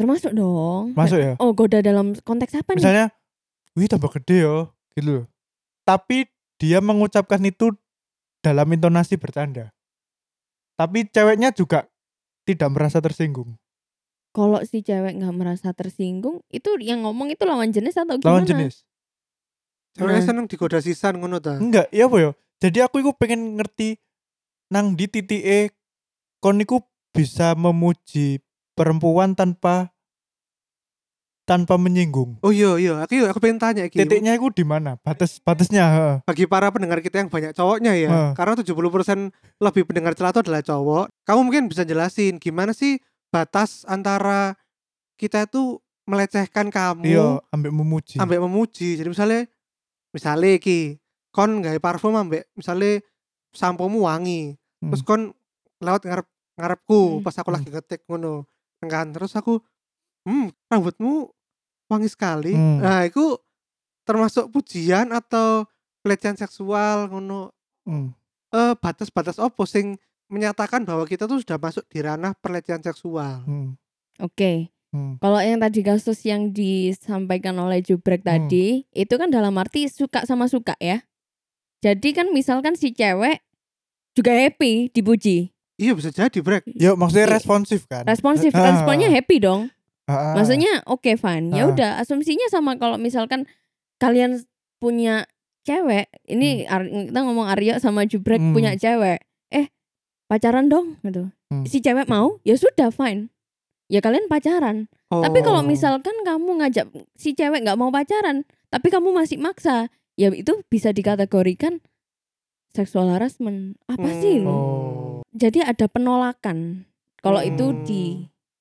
[0.01, 1.37] termasuk dong Masuk ya?
[1.37, 3.07] oh goda dalam konteks apa nih Misalnya,
[3.77, 5.25] wih tambah gede yo, gitu loh.
[5.85, 6.25] Tapi
[6.57, 7.77] dia mengucapkan itu
[8.41, 9.77] dalam intonasi bercanda.
[10.81, 11.85] Tapi ceweknya juga
[12.53, 13.55] tidak merasa tersinggung.
[14.31, 18.47] kalau si cewek nggak merasa tersinggung itu yang ngomong itu lawan jenis atau gimana Lawan
[18.47, 18.87] jenis.
[19.91, 20.29] ceweknya Hmm.
[20.31, 22.31] seneng digoda sisan ngono ta Enggak, ya apa ya?
[22.63, 23.99] Jadi aku itu pengen ngerti
[24.71, 25.61] nang di titik E
[26.39, 26.79] kon iku
[27.11, 28.39] bisa memuji
[28.79, 29.91] perempuan tanpa
[31.51, 32.39] tanpa menyinggung.
[32.39, 34.95] oh iya iya aku aku pengen tanya iki Titiknya itu di mana?
[34.97, 35.85] Batas batasnya.
[35.85, 36.17] heeh.
[36.23, 38.31] bagi para pendengar kita yang banyak cowoknya ya Heeh.
[38.33, 44.55] karena 70% lebih pendengar celato adalah cowok kamu mungkin bisa jelasin gimana sih batas antara
[45.15, 48.17] kita itu melecehkan kamu Iya, ambek memuji.
[48.17, 49.41] ambek memuji jadi misalnya
[50.11, 50.99] misalnya ki
[51.31, 53.03] kon gawe parfum ambek misalnya
[53.51, 54.91] sampomu wangi Hmm.
[54.91, 55.23] terus kon
[55.79, 57.23] lewat ngarep ngarepku Hmm.
[57.23, 57.57] pas aku Hmm.
[57.57, 58.47] lagi ngetik ngono
[58.83, 59.61] kan terus aku
[60.25, 61.29] hmm rambutmu
[61.91, 62.79] wangi sekali Hmm.
[62.79, 63.35] nah itu
[64.03, 65.67] termasuk pujian atau
[66.01, 67.51] pelecehan seksual ngono
[67.83, 68.15] Hmm.
[68.51, 73.75] eh batas-batas opo sing menyatakan bahwa kita tuh sudah masuk di ranah pelecehan seksual Hmm.
[74.17, 75.15] oke Hmm.
[75.19, 78.31] Kalau yang tadi kasus yang disampaikan oleh Jubrek Hmm.
[78.43, 81.07] tadi, itu kan dalam arti suka sama suka ya.
[81.79, 83.39] Jadi kan misalkan si cewek
[84.13, 88.03] juga happy dipuji, iya bisa jadi brek Yo, maksudnya I- responsif kan?
[88.03, 88.67] responsif, Ah.
[88.67, 89.71] responnya happy dong.
[90.11, 90.35] Ah.
[90.35, 91.55] Maksudnya oke fine.
[91.55, 91.71] Ya Ah.
[91.71, 93.47] udah, asumsinya sama kalau misalkan
[93.97, 94.43] kalian
[94.77, 95.29] punya
[95.63, 98.51] cewek ini Ar- kita ngomong Aryo sama Jubrek Hmm.
[98.51, 99.23] punya cewek.
[99.49, 99.71] Eh,
[100.27, 101.31] pacaran dong gitu.
[101.49, 101.63] Hmm.
[101.63, 103.31] Si cewek mau, ya sudah fine.
[103.87, 104.87] Ya kalian pacaran.
[105.11, 105.67] Tapi kalau Oh.
[105.67, 110.91] misalkan kamu ngajak si cewek nggak mau pacaran, tapi kamu masih maksa, ya itu bisa
[110.91, 111.83] dikategorikan
[112.71, 113.75] seksual harassment.
[113.87, 114.43] Apa sih?
[114.43, 114.49] Hmm.
[114.49, 115.21] Oh.
[115.31, 116.87] Jadi ada penolakan.
[117.19, 117.83] Kalau itu Hmm.
[117.85, 118.03] di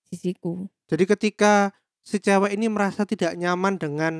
[0.03, 0.67] sisiku.
[0.89, 1.69] Jadi ketika
[2.02, 4.13] si cewek ini merasa tidak nyaman dengan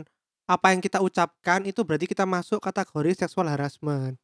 [0.46, 4.18] apa yang kita ucapkan itu berarti kita masuk kategori seksual harassment.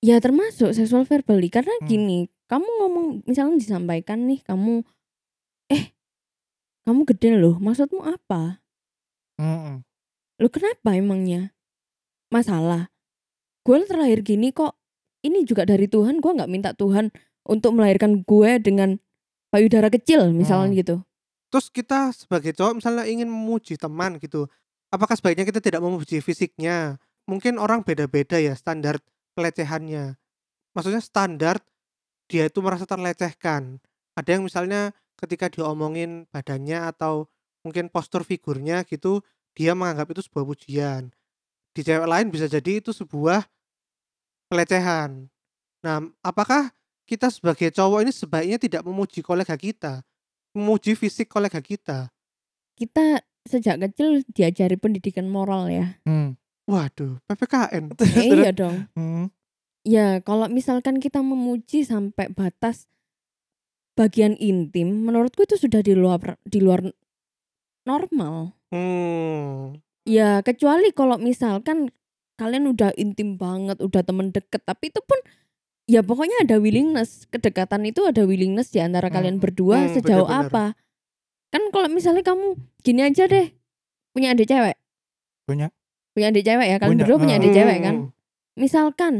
[0.00, 1.88] Ya termasuk seksual verbally karena Hmm.
[1.88, 4.84] gini, kamu ngomong misalnya disampaikan nih kamu
[5.68, 5.92] eh
[6.86, 8.64] kamu gede loh, maksudmu apa?
[9.36, 9.84] Mm-mm.
[10.40, 11.52] Lo kenapa emangnya?
[12.32, 12.88] Masalah.
[13.64, 14.76] Gue terlahir gini kok.
[15.20, 16.22] Ini juga dari Tuhan.
[16.22, 17.12] Gue nggak minta Tuhan
[17.44, 18.96] untuk melahirkan gue dengan
[19.50, 20.78] payudara kecil, misalnya Hmm.
[20.78, 20.96] gitu.
[21.48, 24.48] Terus kita sebagai cowok misalnya ingin memuji teman gitu.
[24.92, 27.00] Apakah sebaiknya kita tidak memuji fisiknya?
[27.28, 29.00] Mungkin orang beda-beda ya standar
[29.36, 30.16] pelecehannya.
[30.72, 31.60] Maksudnya standar
[32.28, 33.80] dia itu merasa terlecehkan.
[34.16, 37.28] Ada yang misalnya ketika diomongin badannya atau
[37.64, 39.24] mungkin postur figurnya gitu,
[39.56, 41.10] dia menganggap itu sebuah pujian.
[41.72, 43.44] Di cewek lain bisa jadi itu sebuah
[44.48, 45.28] pelecehan.
[45.84, 46.72] Nah, apakah
[47.08, 50.04] kita sebagai cowok ini sebaiknya tidak memuji kolega kita,
[50.58, 52.10] memuji fisik kolega kita?
[52.74, 56.02] Kita sejak kecil diajari pendidikan moral ya.
[56.04, 56.34] Hmm.
[56.68, 57.96] Waduh, PPKN.
[57.96, 58.90] Ya iya dong.
[58.92, 59.32] Hmm.
[59.88, 62.84] Ya kalau misalkan kita memuji sampai batas
[63.96, 66.84] bagian intim, menurutku itu sudah di luar di luar
[67.88, 68.52] normal.
[68.68, 69.80] Hmm.
[70.04, 71.88] Ya kecuali kalau misalkan
[72.36, 75.18] kalian udah intim banget, udah temen deket, tapi itu pun
[75.88, 79.44] ya pokoknya ada willingness, kedekatan itu ada willingness di antara kalian Hmm.
[79.44, 80.52] berdua Hmm, sejauh benar-benar.
[80.52, 80.64] apa.
[81.48, 82.46] Kan kalau misalnya kamu
[82.82, 83.56] gini aja deh,
[84.12, 84.76] punya adik cewek,
[85.42, 85.72] Punya.
[86.12, 87.94] punya adik cewek ya, kalian Punya, berdua punya adik cewek kan.
[87.96, 88.08] Hmm.
[88.52, 89.14] Misalkan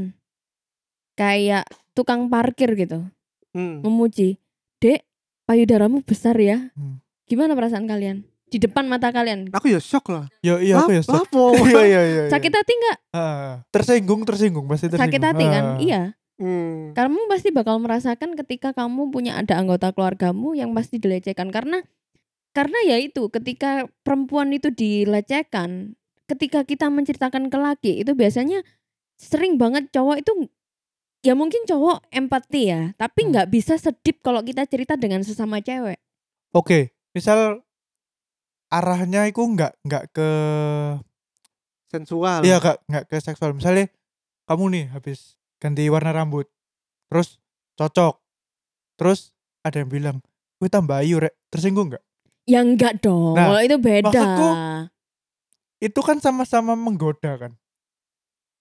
[1.15, 3.09] kayak tukang parkir gitu,
[3.51, 3.81] Hmm.
[3.81, 4.37] memuji,
[4.79, 5.03] dek
[5.45, 6.69] payudaramu besar ya.
[6.77, 7.01] Hmm.
[7.25, 8.29] Gimana perasaan kalian?
[8.49, 10.25] Di depan mata kalian, Aku ya shock lah.
[10.41, 11.03] Yo iya aku ya.
[11.05, 11.29] Shock.
[11.69, 12.01] Iya iya iya.
[12.01, 12.23] iya.
[12.29, 12.99] sakit hati nggak?
[13.13, 15.05] Ah, tersinggung tersinggung pasti tersinggung.
[15.05, 15.65] Sakit hati kan?
[15.65, 15.77] Ah.
[15.77, 16.03] Iya.
[16.39, 16.95] Hmm.
[16.95, 21.83] kamu pasti bakal merasakan ketika kamu punya ada anggota keluargamu yang pasti dilecehkan karena
[22.55, 25.99] karena ya itu ketika perempuan itu dilecehkan
[26.31, 28.63] ketika kita menceritakan ke laki itu biasanya
[29.19, 30.33] sering banget cowok itu
[31.27, 33.31] ya mungkin cowok empati ya tapi Hmm.
[33.35, 35.99] nggak bisa sedip kalau kita cerita dengan sesama cewek
[36.55, 37.61] Oke, misal
[38.69, 40.29] arahnya itu nggak nggak ke
[41.89, 42.45] Sensual.
[42.45, 43.57] iya nggak nggak ke seksual.
[43.57, 43.89] Misalnya
[44.45, 46.47] kamu nih habis ganti warna rambut,
[47.07, 47.39] terus
[47.75, 48.19] cocok,
[48.95, 50.17] terus ada yang bilang,
[50.57, 52.05] gue tambah ayu rek, tersinggung nggak?
[52.45, 54.49] ya enggak dong Nah, itu beda maksudku,
[55.79, 57.53] Itu kan sama-sama menggoda kan?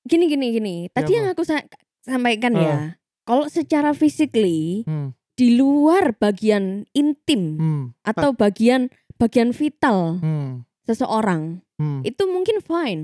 [0.03, 1.17] gini gini gini tadi apa?
[1.17, 1.67] yang aku sa-
[1.99, 2.61] sampaikan Ah.
[2.61, 2.75] ya
[3.23, 11.59] kalau secara physically Hmm, di luar bagian intim hmm, atau bagian bagian vital hmm, seseorang
[11.75, 12.03] hmm.
[12.03, 13.03] itu mungkin fine.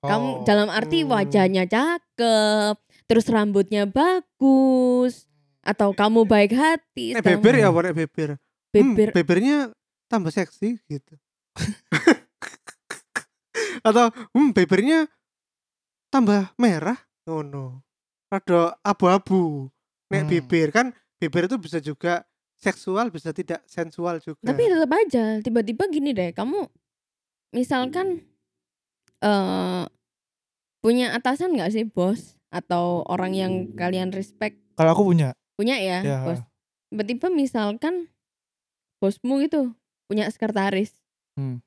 [0.00, 0.44] Kamu Oh.
[0.44, 5.28] dalam arti wajahnya cakep, terus rambutnya bagus,
[5.60, 8.30] atau kamu baik hati, Nek kamu- beber ya, nek beber?
[8.70, 9.56] beber Hmm, bebernya
[10.06, 11.14] tambah seksi gitu.
[13.84, 15.06] Atau hmm bebernya
[16.08, 16.98] tambah merah.
[17.24, 17.84] Oh no.
[18.26, 19.70] Rada abu-abu.
[20.10, 20.30] Nek Hmm.
[20.30, 20.86] bibir kan
[21.16, 24.40] bibir itu bisa juga seksual bisa tidak sensual juga.
[24.42, 26.64] tapi tetap aja tiba-tiba gini deh, kamu
[27.52, 28.24] misalkan
[29.20, 29.84] eh
[30.80, 35.98] punya atasan nggak sih bos atau orang yang kalian respect Kalau aku punya, punya ya,
[36.00, 36.18] ya.
[36.22, 36.38] bos.
[36.94, 38.06] Tiba-tiba misalkan
[39.02, 39.74] bosmu itu
[40.06, 40.94] punya sekretaris.
[41.34, 41.58] Hmm.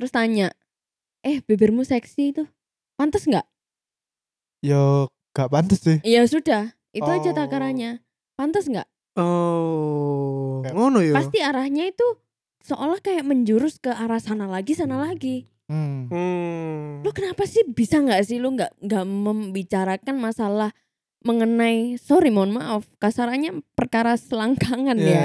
[0.00, 0.48] Terus tanya,
[1.20, 2.48] "Eh, bibirmu seksi itu.
[2.96, 3.44] Pantas nggak?"
[4.64, 6.00] Yo gak pantas sih.
[6.00, 7.36] Ya sudah, itu aja Oh.
[7.36, 8.00] takarannya.
[8.34, 8.88] Pantas nggak?
[9.14, 10.72] Oh, Ya.
[10.72, 11.12] ngono ya.
[11.14, 12.06] Pasti arahnya itu
[12.64, 15.46] seolah kayak menjurus ke arah sana lagi, sana lagi.
[15.64, 16.12] Hmm.
[16.12, 17.00] Hmm.
[17.00, 20.70] Lu kenapa sih bisa nggak sih lu nggak nggak membicarakan masalah
[21.24, 25.24] mengenai sorry mohon maaf kasarannya perkara selangkangan Iya, ya.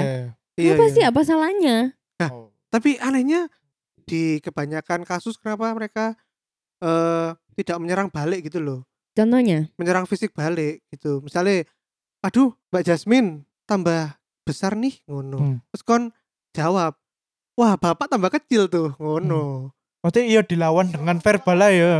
[0.56, 0.92] Iya, Kenapa iya.
[0.92, 1.76] sih apa salahnya?
[2.20, 2.48] Nah, Oh.
[2.70, 3.50] Tapi anehnya
[4.06, 6.14] di kebanyakan kasus kenapa mereka
[6.80, 8.80] eh tidak menyerang balik gitu loh.
[9.12, 9.68] Contohnya?
[9.76, 11.20] Menyerang fisik balik gitu.
[11.20, 11.66] Misalnya,
[12.22, 14.16] aduh Mbak Jasmine tambah
[14.46, 15.36] besar nih ngono.
[15.36, 15.56] Hmm.
[15.68, 16.02] Terus kon
[16.54, 16.96] jawab,
[17.54, 19.74] wah bapak tambah kecil tuh ngono.
[20.00, 21.94] Pasti iya dilawan dengan verbal lah ya.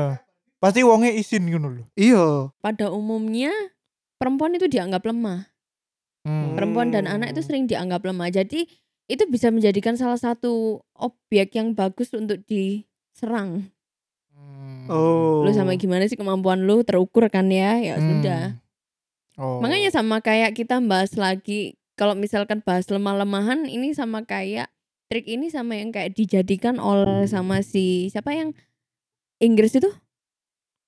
[0.56, 1.86] Pasti wongnya izin gitu loh.
[1.96, 2.52] Iya.
[2.60, 3.52] pada umumnya
[4.16, 5.48] perempuan itu dianggap lemah.
[6.24, 6.52] Hmm.
[6.52, 8.28] Perempuan dan anak itu sering dianggap lemah.
[8.28, 8.68] Jadi
[9.08, 13.72] itu bisa menjadikan salah satu objek yang bagus untuk diserang.
[14.36, 14.84] Hmm.
[14.88, 15.40] Oh.
[15.44, 17.80] Lu sama gimana sih kemampuan lu terukur kan ya?
[17.80, 18.04] Ya Hmm.
[18.20, 18.42] sudah.
[19.40, 19.64] Oh.
[19.64, 24.68] Makanya sama kayak kita bahas lagi kalau misalkan bahas lemah-lemahan ini sama kayak
[25.10, 28.54] trik ini sama yang kayak dijadikan oleh sama si siapa yang
[29.36, 29.90] Inggris itu?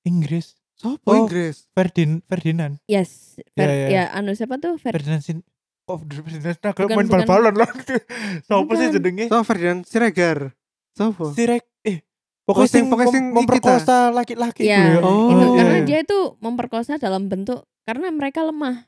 [0.03, 0.55] Inggris.
[0.73, 1.19] Sopo Oh.
[1.19, 1.67] Inggris?
[1.71, 2.79] Ferdin Ferdinand.
[2.87, 3.35] Yes.
[3.53, 3.89] Fer- Ya, ya.
[3.89, 4.79] ya, anu siapa tuh?
[4.79, 5.43] Fer- Ferdinand Sin
[5.83, 7.67] Oh, Ferdinand Bukan, main bal-balan lah.
[8.47, 9.27] Sopo sih jenenge?
[9.27, 10.55] So Ferdinand Siregar.
[10.95, 11.35] Sopo?
[11.35, 12.07] Sirek eh
[12.45, 15.01] pokoknya sing- sing, pokoknya mem- sing memperkosa laki-laki Ya, itu ya.
[15.03, 15.83] Oh, itu iya, karena iya.
[15.83, 18.87] dia itu memperkosa dalam bentuk karena mereka lemah.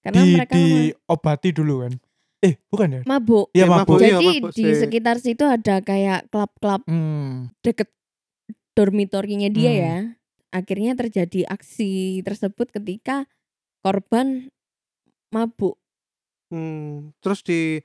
[0.00, 0.68] Karena di mereka lemah.
[0.68, 1.92] diobati dulu kan.
[2.40, 3.02] Eh, bukan ya?
[3.04, 3.52] Mabuk.
[3.52, 3.84] Iya, Ya, mabuk.
[3.84, 3.98] mabuk.
[4.00, 7.52] iya, Jadi mabuk di sekitar situ ada kayak klub-klub Hmm.
[7.60, 7.92] deket
[8.72, 9.80] dormitorinya dia Hmm.
[9.80, 9.96] ya.
[10.50, 13.28] Akhirnya terjadi aksi tersebut ketika
[13.84, 14.48] korban
[15.30, 15.76] mabuk.
[16.50, 17.78] Hmm, terus di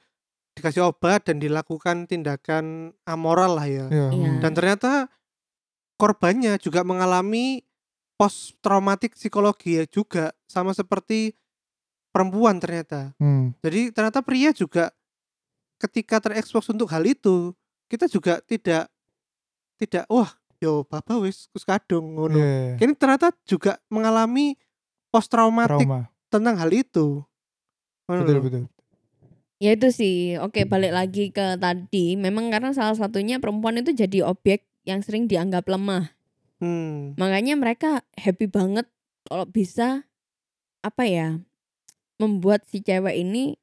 [0.55, 3.85] dikasih obat dan dilakukan tindakan amoral lah ya.
[3.91, 4.07] Ya.
[4.09, 4.39] Iya.
[4.39, 5.11] Dan ternyata
[5.99, 7.61] korbannya juga mengalami
[8.15, 11.35] post traumatik psikologi ya juga sama seperti
[12.15, 13.11] perempuan ternyata.
[13.19, 13.51] Hmm.
[13.59, 14.95] Jadi ternyata pria juga
[15.75, 17.51] ketika terekspos untuk hal itu
[17.91, 18.87] kita juga tidak
[19.75, 20.31] tidak wah
[20.63, 22.39] yo baba wis kus kadung ngono.
[22.39, 22.79] Iya.
[22.79, 24.55] Ini ternyata juga mengalami
[25.11, 26.07] post traumatik Trauma.
[26.31, 27.19] tentang hal itu.
[28.07, 28.63] Ngono Betul betul.
[29.59, 30.35] Ya itu sih.
[30.39, 32.19] Oke, balik lagi ke tadi.
[32.19, 36.11] Memang karena salah satunya perempuan itu jadi objek yang sering dianggap lemah.
[36.59, 37.15] Hmm.
[37.15, 38.87] Makanya mereka happy banget
[39.27, 40.07] kalau bisa
[40.83, 41.39] apa ya?
[42.21, 43.55] Membuat si cewek ini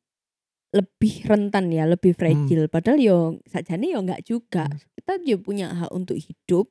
[0.73, 2.67] lebih rentan ya, lebih fragile.
[2.67, 4.67] Padahal yo sajane yo nggak juga.
[4.69, 4.81] Hmm.
[4.97, 6.67] Kita juga punya hak untuk hidup.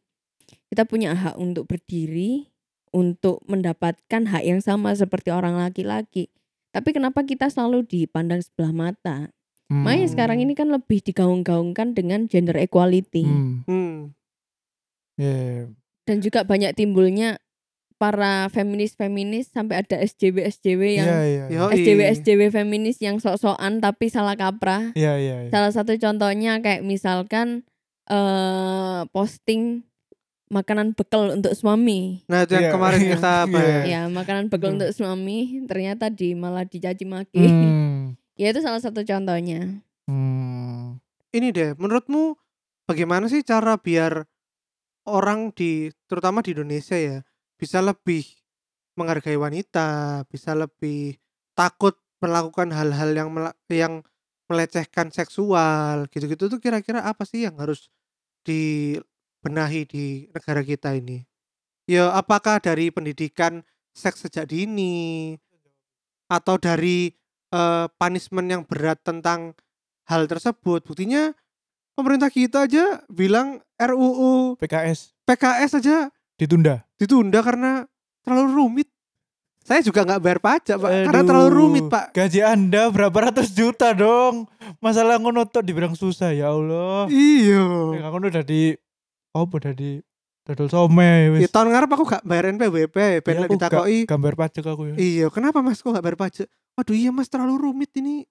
[0.74, 2.50] Kita punya hak untuk berdiri,
[2.92, 6.34] untuk mendapatkan hak yang sama seperti orang laki-laki.
[6.72, 9.18] Tapi kenapa kita selalu dipandang sebelah mata?
[9.72, 9.88] Hmm.
[9.88, 13.24] Makanya sekarang ini kan lebih digaung-gaungkan dengan gender equality.
[13.24, 13.64] Hmm.
[13.70, 13.96] Hmm.
[15.20, 15.72] Iya.
[16.08, 17.38] Dan juga banyak timbulnya
[18.02, 21.44] para feminis-feminis sampai ada SJW SJW yang Iya iya.
[21.54, 24.90] Yo, SJW SJW feminis yang sok-sokan tapi salah kaprah.
[24.98, 25.36] Iya iya.
[25.46, 25.50] iya.
[25.54, 27.62] Salah satu contohnya kayak misalkan
[28.10, 29.86] eh posting
[30.50, 32.26] makanan bekal untuk suami.
[32.26, 33.52] Nah itu yang Iya, kemarin kita iya.
[33.54, 33.84] bahas.
[33.86, 34.78] Ya, makanan bekal Hmm.
[34.82, 37.46] untuk suami ternyata di malah dicaci maki.
[37.46, 38.18] Hmm.
[38.34, 39.86] Ya itu salah satu contohnya.
[40.10, 40.98] Hmm.
[41.32, 42.34] Ini deh, menurutmu
[42.90, 44.26] bagaimana sih cara biar
[45.06, 47.22] orang di terutama di Indonesia ya
[47.62, 48.26] bisa lebih
[48.98, 51.22] menghargai wanita, bisa lebih
[51.54, 54.02] takut melakukan hal-hal yang mela- yang
[54.50, 57.94] melecehkan seksual gitu-gitu tuh kira-kira apa sih yang harus
[58.42, 61.22] dibenahi di negara kita ini?
[61.86, 63.62] Ya apakah dari pendidikan
[63.94, 65.38] seks sejak dini
[66.26, 67.14] atau dari
[67.54, 69.54] eh, punishment yang berat tentang
[70.10, 70.82] hal tersebut?
[70.82, 71.32] Buktinya
[71.96, 75.98] pemerintah kita aja bilang RUU PKS PKS aja
[76.42, 76.82] ditunda.
[76.98, 77.86] ditunda karena
[78.26, 78.90] terlalu rumit.
[79.62, 82.18] Saya juga nggak bayar pajak pak, karena Aduh, terlalu rumit pak.
[82.18, 84.50] Gaji anda berapa ratus juta dong?
[84.82, 87.06] Masalah ngono tok dibilang susah ya Allah.
[87.14, 87.94] Iya.
[88.02, 88.74] Ya aku udah di
[89.32, 90.02] apa udah di
[90.42, 91.54] dodol some Ya, wis.
[91.54, 94.10] tahun ngarep aku gak bayar NPWP, ben Ya, ditakoki.
[94.10, 94.96] gambar pajak aku ya.
[94.98, 96.50] Iya, kenapa Mas kok gak bayar pajak?
[96.74, 98.26] Waduh iya Mas terlalu rumit ini.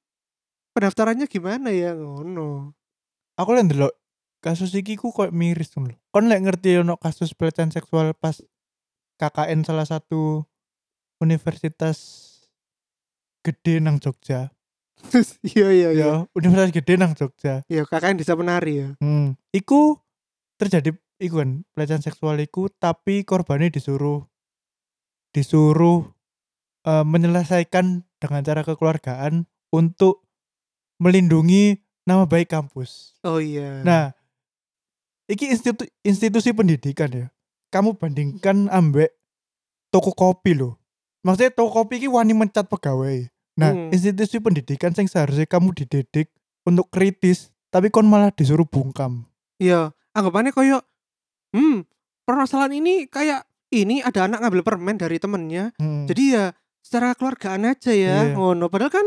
[0.74, 2.74] Pendaftarannya gimana ya ngono.
[3.38, 3.86] Aku lihat dulu
[4.40, 5.96] kasus iki ku kok miris tuh lho.
[6.10, 8.40] Kon lek ngerti ono kasus pelecehan seksual pas
[9.20, 10.48] KKN salah satu
[11.20, 12.28] universitas
[13.44, 14.52] gede nang Jogja.
[15.40, 16.04] Iya iya iya.
[16.04, 17.64] Ya, universitas gede nang Jogja.
[17.68, 18.88] Iya, kakaknya bisa penari ya.
[19.00, 19.36] Hmm.
[19.52, 19.96] Iku
[20.60, 24.24] terjadi iku kan pelecehan seksual iku tapi korbannya disuruh
[25.32, 26.04] disuruh
[26.84, 30.24] eh, menyelesaikan dengan cara kekeluargaan untuk
[31.00, 33.16] melindungi nama baik kampus.
[33.24, 33.80] Oh iya.
[33.80, 34.12] Nah,
[35.30, 37.26] iki institu institusi pendidikan ya.
[37.70, 39.14] Kamu bandingkan ambek
[39.94, 40.76] toko kopi loh.
[41.22, 43.30] Maksudnya toko kopi iki wani mencat pegawai.
[43.60, 43.94] Nah, Hmm.
[43.94, 46.32] institusi pendidikan yang seharusnya kamu dididik
[46.64, 49.28] untuk kritis, tapi kon malah disuruh bungkam.
[49.60, 50.80] Iya, anggapannya koyo
[51.52, 51.84] hmm,
[52.24, 55.70] permasalahan ini kayak ini ada anak ngambil permen dari temennya.
[55.78, 56.08] Hmm.
[56.08, 56.44] Jadi ya
[56.80, 58.66] secara keluargaan aja ya ngono.
[58.72, 59.06] Padahal kan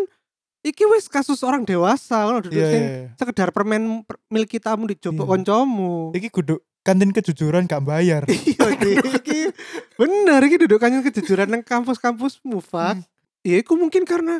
[0.63, 3.09] iki wis kasus orang dewasa ngono duduk Iya, sing iya, iya.
[3.19, 5.29] sekedar permen per, milik tamu dicoba Iya.
[5.29, 6.15] koncomu.
[6.15, 8.23] Iki kudu kantin kejujuran gak bayar.
[8.31, 9.39] Iya iki, iki
[9.99, 12.99] bener iki duduk kanyen kejujuran nang kampus-kampusmu, Fak.
[12.99, 13.03] Hmm.
[13.43, 14.39] Ya iku mungkin karena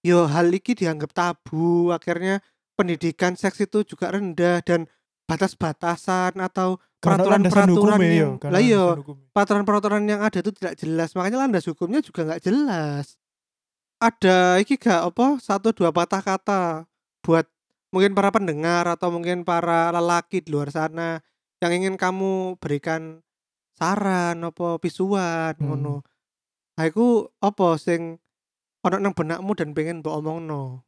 [0.00, 2.40] yo hal iki dianggap tabu, akhirnya
[2.76, 4.88] pendidikan seks itu juga rendah dan
[5.26, 9.26] batas-batasan atau peraturan-peraturan hukumnya, yang yo, lah iya hukumnya.
[9.34, 13.18] peraturan-peraturan yang ada itu tidak jelas makanya landas hukumnya juga nggak jelas
[14.00, 16.84] ada iki gak apa satu dua patah kata
[17.24, 17.48] buat
[17.92, 21.24] mungkin para pendengar atau mungkin para lelaki di luar sana
[21.64, 23.24] yang ingin kamu berikan
[23.76, 25.64] saran apa pisuan Hmm.
[25.68, 25.94] ngono.
[26.76, 28.20] Nah, iku apa sing
[28.86, 30.84] ono nang benakmu dan pengen mbok omongno?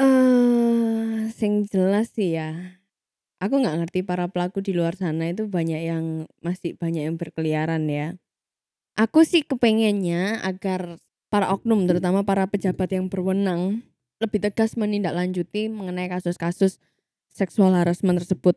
[0.00, 2.80] Eh, sing jelas sih ya.
[3.40, 6.04] Aku nggak ngerti para pelaku di luar sana itu banyak yang
[6.40, 8.16] masih banyak yang berkeliaran ya.
[8.96, 11.00] Aku sih kepengennya agar
[11.36, 13.84] para oknum terutama para pejabat yang berwenang
[14.24, 16.80] lebih tegas menindaklanjuti mengenai kasus-kasus
[17.28, 18.56] seksual harassment tersebut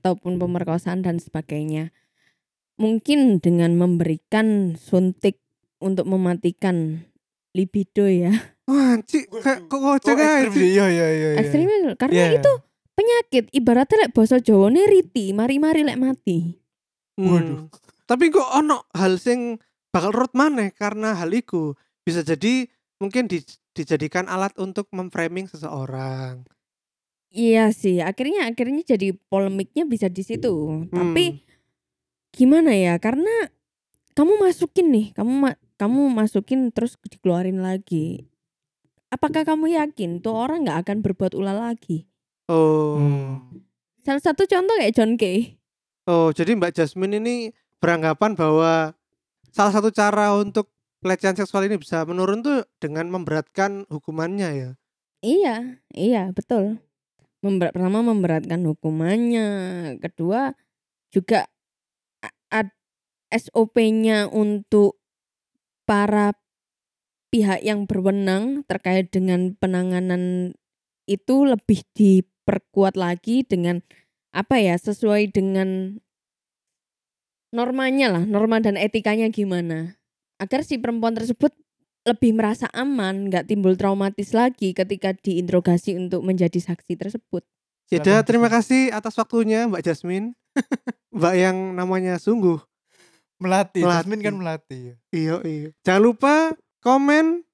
[0.00, 1.92] ataupun pemerkosaan dan sebagainya.
[2.80, 5.36] Mungkin dengan memberikan suntik
[5.76, 7.04] untuk mematikan
[7.52, 8.32] libido ya.
[8.64, 9.28] Wah, Cik,
[9.68, 10.56] kok kocak Oh.
[10.56, 11.30] Iya iya iya.
[11.36, 11.92] iya.
[12.00, 12.40] Karena Iya.
[12.40, 12.52] itu
[12.96, 16.56] penyakit ibaratnya lek basa Jawane riti, mari-mari lek mati.
[17.20, 17.28] Hmm.
[17.28, 17.60] Waduh.
[18.08, 19.60] Tapi kok ono hal sing
[19.92, 21.76] bakal rut maneh karena hal iku.
[22.04, 22.66] Bisa jadi
[23.00, 26.44] mungkin di- dijadikan alat untuk memframing seseorang.
[27.30, 30.50] Iya sih, akhirnya akhirnya jadi polemiknya bisa di situ.
[30.50, 30.90] Hmm.
[30.90, 31.46] Tapi
[32.34, 32.98] gimana ya?
[32.98, 33.46] Karena
[34.18, 38.26] kamu masukin nih, kamu ma- kamu masukin terus dikeluarin lagi.
[39.14, 42.10] Apakah kamu yakin tuh orang nggak akan berbuat ulah lagi?
[42.50, 42.98] Oh.
[42.98, 43.62] Hmm.
[44.02, 45.60] Salah satu contoh kayak John Kay.
[46.10, 48.96] Oh, jadi Mbak Jasmine ini beranggapan bahwa
[49.54, 50.66] salah satu cara untuk
[51.00, 54.70] pelecehan seksual ini bisa menurun tuh dengan memberatkan hukumannya ya.
[55.20, 55.56] Iya,
[55.96, 56.80] iya betul.
[57.40, 59.48] Memberat, pertama memberatkan hukumannya,
[60.00, 60.52] kedua
[61.08, 61.48] juga
[63.32, 65.00] SOP-nya untuk
[65.88, 66.36] para
[67.30, 70.52] pihak yang berwenang terkait dengan penanganan
[71.06, 73.80] itu lebih diperkuat lagi dengan
[74.34, 75.98] apa ya sesuai dengan
[77.54, 79.99] normanya lah, norma dan etikanya gimana
[80.40, 81.52] agar si perempuan tersebut
[82.00, 87.44] lebih merasa aman, nggak timbul traumatis lagi ketika diinterogasi untuk menjadi saksi tersebut.
[87.92, 90.32] Ya terima kasih atas waktunya Mbak Jasmine.
[91.16, 92.56] Mbak yang namanya sungguh.
[93.36, 93.84] Melati.
[93.84, 94.00] Melati.
[94.06, 94.80] Jasmine kan melati.
[95.12, 95.68] Iya, iya.
[95.84, 96.34] Jangan lupa
[96.80, 97.44] komen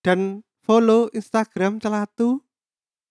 [0.00, 2.40] dan follow Instagram Celatu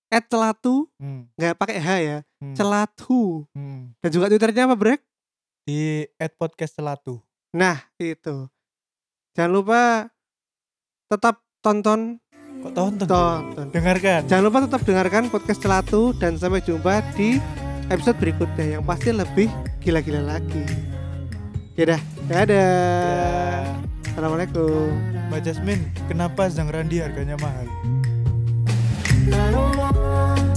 [0.07, 1.27] at Celatu Hmm.
[1.35, 2.17] nggak pakai H ya.
[2.41, 3.45] hmm, Celatu.
[3.53, 3.99] hmm.
[4.01, 5.01] Dan juga Twitternya apa, Brek?
[5.67, 7.19] Di at podcast selatu.
[7.51, 8.47] Nah, itu.
[9.31, 10.11] Jangan lupa
[11.07, 12.19] tetap tonton
[12.61, 13.07] Kok tonton?
[13.07, 13.65] tonton.
[13.71, 14.27] Dengarkan.
[14.27, 17.39] Jangan lupa tetap dengarkan podcast Celatu dan sampai jumpa di
[17.89, 19.47] episode berikutnya yang pasti lebih
[19.81, 20.61] gila-gila lagi.
[21.79, 23.65] Ya dah, dadah.
[24.11, 24.93] Assalamualaikum.
[25.31, 27.65] Mbak Jasmine, kenapa Zang Randi harganya mahal?
[29.31, 30.50] I don't know